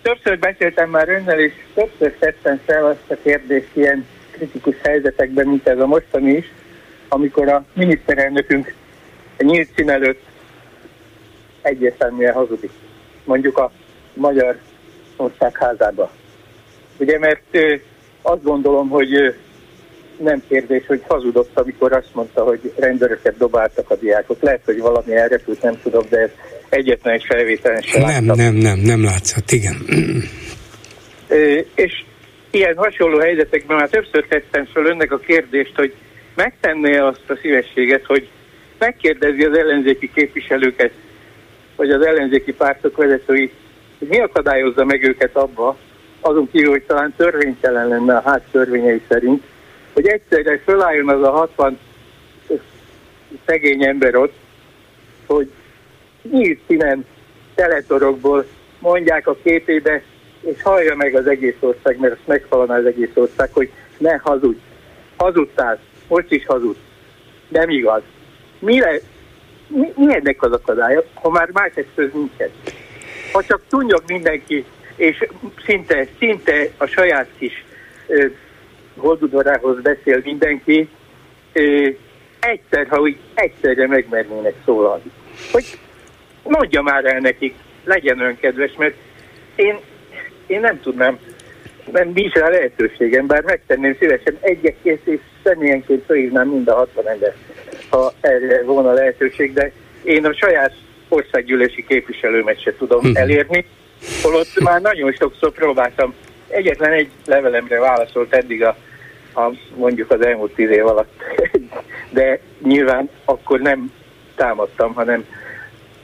[0.01, 5.67] többször beszéltem már önnel, és többször tettem fel azt a kérdést ilyen kritikus helyzetekben, mint
[5.67, 6.51] ez a mostani is,
[7.07, 8.73] amikor a miniszterelnökünk
[9.37, 10.23] a nyílt szín előtt
[11.61, 12.71] egyértelműen hazudik.
[13.23, 13.71] Mondjuk a
[14.13, 14.57] Magyar
[15.15, 16.11] Országházába.
[16.97, 17.57] Ugye, mert
[18.21, 19.35] azt gondolom, hogy
[20.17, 24.41] nem kérdés, hogy hazudott, amikor azt mondta, hogy rendőröket dobáltak a diákok.
[24.41, 26.29] Lehet, hogy valami elrepült, nem tudom, de ez
[26.69, 28.37] egyetlen egy felvételen sem Nem, láttam.
[28.37, 29.75] nem, nem, nem látszott, igen.
[31.75, 32.03] És
[32.51, 35.93] ilyen hasonló helyzetekben már többször tettem föl önnek a kérdést, hogy
[36.35, 38.27] megtenné azt a szívességet, hogy
[38.77, 40.91] megkérdezi az ellenzéki képviselőket,
[41.75, 43.51] vagy az ellenzéki pártok vezetői,
[43.99, 45.77] hogy mi akadályozza meg őket abba,
[46.21, 49.43] azon kívül, hogy talán törvénytelen lenne a ház törvényei szerint,
[49.93, 51.79] hogy egyszerre fölálljon az a 60
[53.45, 54.33] szegény ember ott,
[55.25, 55.51] hogy
[56.31, 57.05] nyílt színen
[57.55, 58.45] teletorokból
[58.79, 60.03] mondják a képébe,
[60.41, 64.59] és hallja meg az egész ország, mert azt meghallaná az egész ország, hogy ne hazudj.
[65.17, 66.75] Hazudtál, most is hazud.
[67.47, 68.01] Nem igaz.
[68.59, 68.99] Mi, le,
[69.67, 72.49] mi, mi ennek az akadálya, ha már más eszköz nincsen?
[73.31, 74.65] Ha csak tudjuk mindenki,
[75.01, 75.25] és
[75.65, 77.63] szinte, szinte a saját kis
[78.95, 80.89] holdudvarához beszél mindenki,
[81.53, 81.89] ö,
[82.39, 85.11] egyszer, ha úgy egyszerre megmernének szólalni.
[85.51, 85.79] Hogy
[86.43, 88.95] mondja már el nekik, legyen önkedves, mert
[89.55, 89.79] én,
[90.47, 91.19] én nem tudnám,
[91.91, 97.35] nem nincs rá lehetőségem, bár megtenném szívesen egyek-két és személyenként felhívnám mind a 60 ember,
[97.89, 99.71] ha erre volna lehetőség, de
[100.03, 100.73] én a saját
[101.07, 103.19] országgyűlési képviselőmet se tudom uh-huh.
[103.19, 103.65] elérni,
[104.21, 106.13] holott már nagyon sokszor próbáltam.
[106.47, 108.77] Egyetlen egy levelemre válaszolt eddig a,
[109.33, 111.23] a mondjuk az elmúlt tíz év alatt,
[112.09, 113.91] de nyilván akkor nem
[114.35, 115.25] támadtam, hanem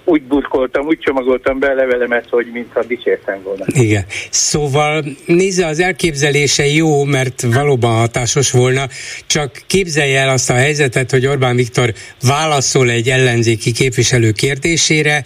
[0.07, 3.65] úgy burkoltam, úgy csomagoltam be a levelemet, hogy mintha dicsértem volna.
[3.67, 4.05] Igen.
[4.29, 8.87] Szóval nézze, az elképzelése jó, mert valóban hatásos volna,
[9.25, 15.23] csak képzelje el azt a helyzetet, hogy Orbán Viktor válaszol egy ellenzéki képviselő kérdésére,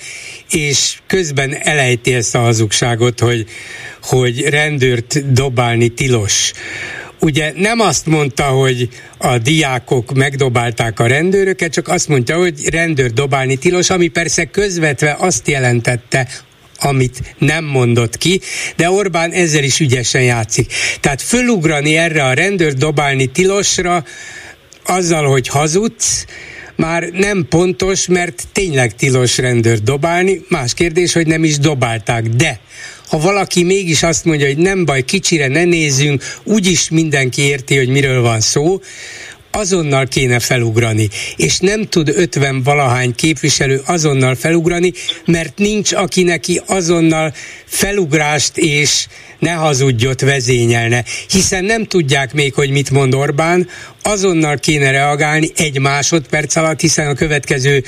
[0.51, 3.45] és közben elejti ezt a hazugságot, hogy,
[4.01, 6.53] hogy rendőrt dobálni tilos
[7.21, 13.11] ugye nem azt mondta, hogy a diákok megdobálták a rendőröket, csak azt mondta, hogy rendőr
[13.11, 16.27] dobálni tilos, ami persze közvetve azt jelentette,
[16.79, 18.41] amit nem mondott ki,
[18.75, 20.73] de Orbán ezzel is ügyesen játszik.
[20.99, 24.05] Tehát fölugrani erre a rendőr dobálni tilosra,
[24.83, 26.25] azzal, hogy hazudsz,
[26.75, 32.59] már nem pontos, mert tényleg tilos rendőr dobálni, más kérdés, hogy nem is dobálták, de
[33.11, 37.87] ha valaki mégis azt mondja, hogy nem baj, kicsire ne nézzünk, úgyis mindenki érti, hogy
[37.87, 38.81] miről van szó,
[39.51, 44.93] azonnal kéne felugrani, és nem tud 50 valahány képviselő azonnal felugrani,
[45.25, 47.33] mert nincs, aki neki azonnal
[47.65, 49.07] felugrást és
[49.41, 53.67] ne hazudjot vezényelne, hiszen nem tudják még, hogy mit mond Orbán,
[54.01, 57.83] azonnal kéne reagálni egy másodperc alatt, hiszen a következő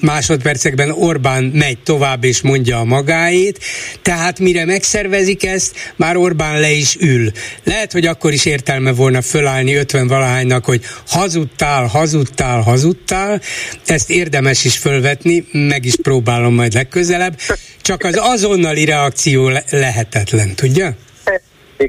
[0.00, 3.58] másodpercekben Orbán megy tovább és mondja a magáét,
[4.02, 7.30] tehát mire megszervezik ezt, már Orbán le is ül.
[7.64, 13.40] Lehet, hogy akkor is értelme volna fölállni 50 valahánynak, hogy hazudtál, hazudtál, hazudtál,
[13.86, 17.38] ezt érdemes is fölvetni, meg is próbálom majd legközelebb,
[17.88, 20.92] csak az azonnali reakció lehetetlen, tudja?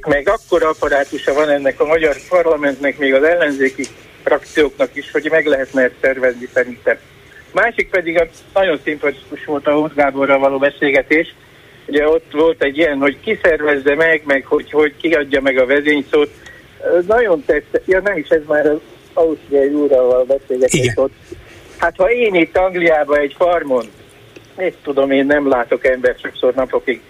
[0.08, 3.86] meg akkor apparátusa van ennek a magyar parlamentnek, még az ellenzéki
[4.24, 6.98] frakcióknak is, hogy meg lehetne ezt szervezni szerintem.
[7.52, 11.36] Másik pedig a, nagyon szimpatikus volt a Hót Gáborral való beszélgetés.
[11.88, 16.30] Ugye ott volt egy ilyen, hogy kiszervezze meg, meg hogy, hogy kiadja meg a vezényszót.
[17.08, 18.80] Nagyon tetszett, ja nem is ez már az
[19.14, 21.14] Ausztriai úrral beszélgetés ott.
[21.78, 23.86] Hát ha én itt Angliában egy farmon,
[24.60, 27.02] mit tudom, én nem látok ember sokszor napokig,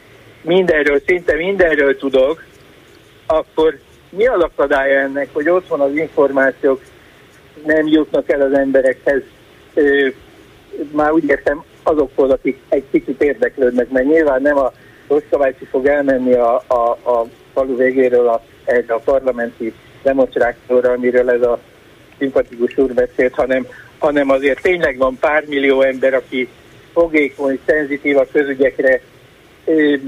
[0.42, 2.44] mindenről, szinte mindenről tudok,
[3.26, 3.80] akkor
[4.10, 6.82] mi az akadálya ennek, hogy ott van az információk,
[7.66, 9.22] nem jutnak el az emberekhez,
[9.74, 10.08] ö,
[10.92, 14.72] már úgy értem azokhoz, akik egy kicsit érdeklődnek, mert nyilván nem a
[15.08, 18.42] Roskavácsi fog elmenni a, a, a falu végéről a,
[18.88, 19.74] a parlamenti
[20.04, 21.60] demonstrációra, amiről ez a
[22.18, 26.50] szimpatikus úr beszélt, hanem, hanem azért tényleg van pár millió ember, aki
[26.94, 29.02] fogékony, szenzitív a közügyekre,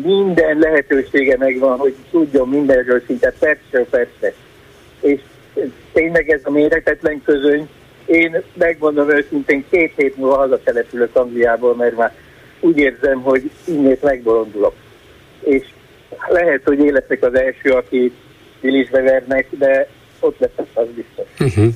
[0.03, 4.33] minden lehetősége megvan, hogy tudjon mindenről szinte percről persze.
[5.01, 5.19] És
[5.93, 7.69] tényleg ez a méretetlen közöny,
[8.05, 12.15] én megmondom őszintén, két hét múlva hazatelepülök Angliából, mert már
[12.59, 14.73] úgy érzem, hogy innét megbolondulok.
[15.39, 15.63] És
[16.27, 18.11] lehet, hogy életek az első, aki
[18.61, 19.87] bilisbe vernek, de
[20.19, 21.25] ott lesz az biztos.
[21.39, 21.73] Uh-huh.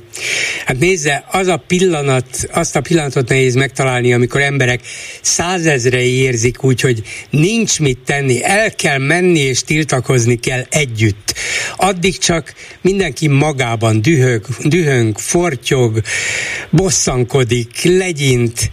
[0.65, 4.79] Hát nézze, az a pillanat, azt a pillanatot nehéz megtalálni, amikor emberek
[5.21, 11.33] százezrei érzik úgy, hogy nincs mit tenni, el kell menni és tiltakozni kell együtt.
[11.75, 16.01] Addig csak mindenki magában dühög, dühöng, fortyog,
[16.69, 18.69] bosszankodik, legyint,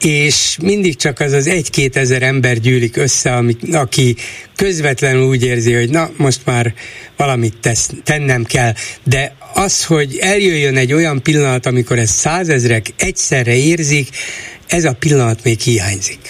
[0.00, 4.16] és mindig csak az az egy-két ezer ember gyűlik össze, ami, aki
[4.56, 6.74] közvetlenül úgy érzi, hogy na, most már
[7.16, 8.74] valamit tesz, tennem kell,
[9.04, 14.08] de az, hogy eljöjjön egy olyan pillanat, amikor ezt százezrek egyszerre érzik,
[14.68, 16.20] ez a pillanat még hiányzik.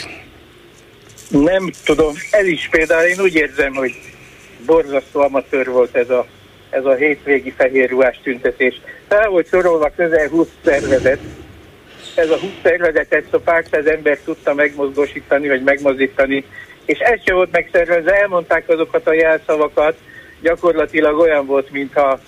[1.30, 3.94] Nem tudom, ez is például én úgy érzem, hogy
[4.66, 6.26] borzasztó amatőr volt ez a,
[6.70, 8.80] ez a hétvégi fehér ruhás tüntetés.
[9.08, 11.18] Fel volt sorolva közel 20 szervezet,
[12.14, 16.44] ez a 20 szervezetet szó pár száz ember tudta megmozgósítani, vagy megmozdítani,
[16.84, 19.96] és ez sem volt megszervezve, elmondták azokat a jelszavakat,
[20.42, 22.20] gyakorlatilag olyan volt, mintha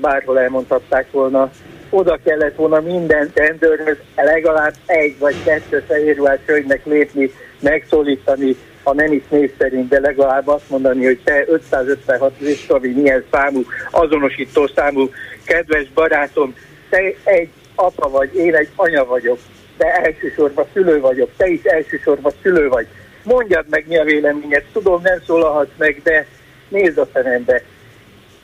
[0.00, 1.50] bárhol elmondhatták volna.
[1.90, 7.30] Oda kellett volna minden rendőrhöz legalább egy vagy kettő fehérruhás hölgynek lépni,
[7.60, 13.24] megszólítani, ha nem is név szerint, de legalább azt mondani, hogy te 556 Visztavi milyen
[13.30, 15.10] számú, azonosító számú,
[15.44, 16.54] kedves barátom,
[16.88, 19.38] te egy apa vagy, én egy anya vagyok,
[19.76, 22.86] de elsősorban szülő vagyok, te is elsősorban szülő vagy.
[23.22, 26.26] Mondjad meg, mi a véleményed, tudom, nem szólalhatsz meg, de
[26.68, 27.62] nézd a szemembe.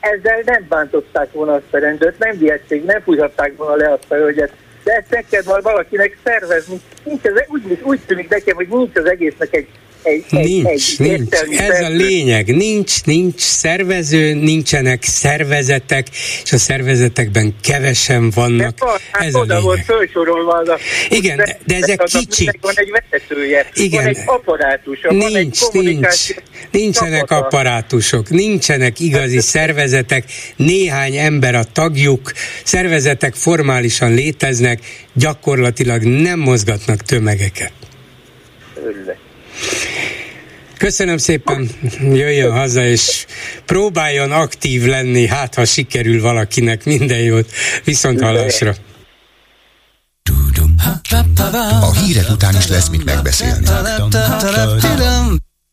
[0.03, 4.15] Ezzel nem bántották volna azt a rendőrt, nem vihették, nem fújhatták volna le azt a
[4.15, 4.51] hölgyet,
[4.83, 6.81] de ezt kell valakinek szervezni.
[7.03, 9.67] Nincs ez, úgy, úgy tűnik nekem, hogy nincs az egésznek egy
[10.03, 11.59] egy, nincs, egy nincs.
[11.59, 12.55] Ez a lényeg.
[12.55, 16.07] Nincs, nincs szervező, nincsenek szervezetek,
[16.43, 18.79] és a szervezetekben kevesen vannak.
[18.79, 19.61] De, hát ez a lényeg.
[19.61, 19.89] volt
[20.61, 20.77] az a...
[21.09, 22.57] Igen, de, de ezek kicsik.
[22.61, 24.03] Van egy vezetője, Igen.
[24.03, 26.33] van egy apparátus, nincs, van egy nincs,
[26.71, 27.45] Nincsenek csapata.
[27.45, 30.23] apparátusok, nincsenek igazi szervezetek,
[30.55, 32.31] néhány ember a tagjuk,
[32.63, 34.79] szervezetek formálisan léteznek,
[35.13, 37.71] gyakorlatilag nem mozgatnak tömegeket.
[38.75, 39.22] Örülök.
[40.77, 43.25] Köszönöm szépen, jöjjön haza, és
[43.65, 47.51] próbáljon aktív lenni, hát ha sikerül valakinek minden jót.
[47.83, 48.75] Viszont hallásra.
[51.81, 53.65] A hírek után is lesz mit megbeszélni.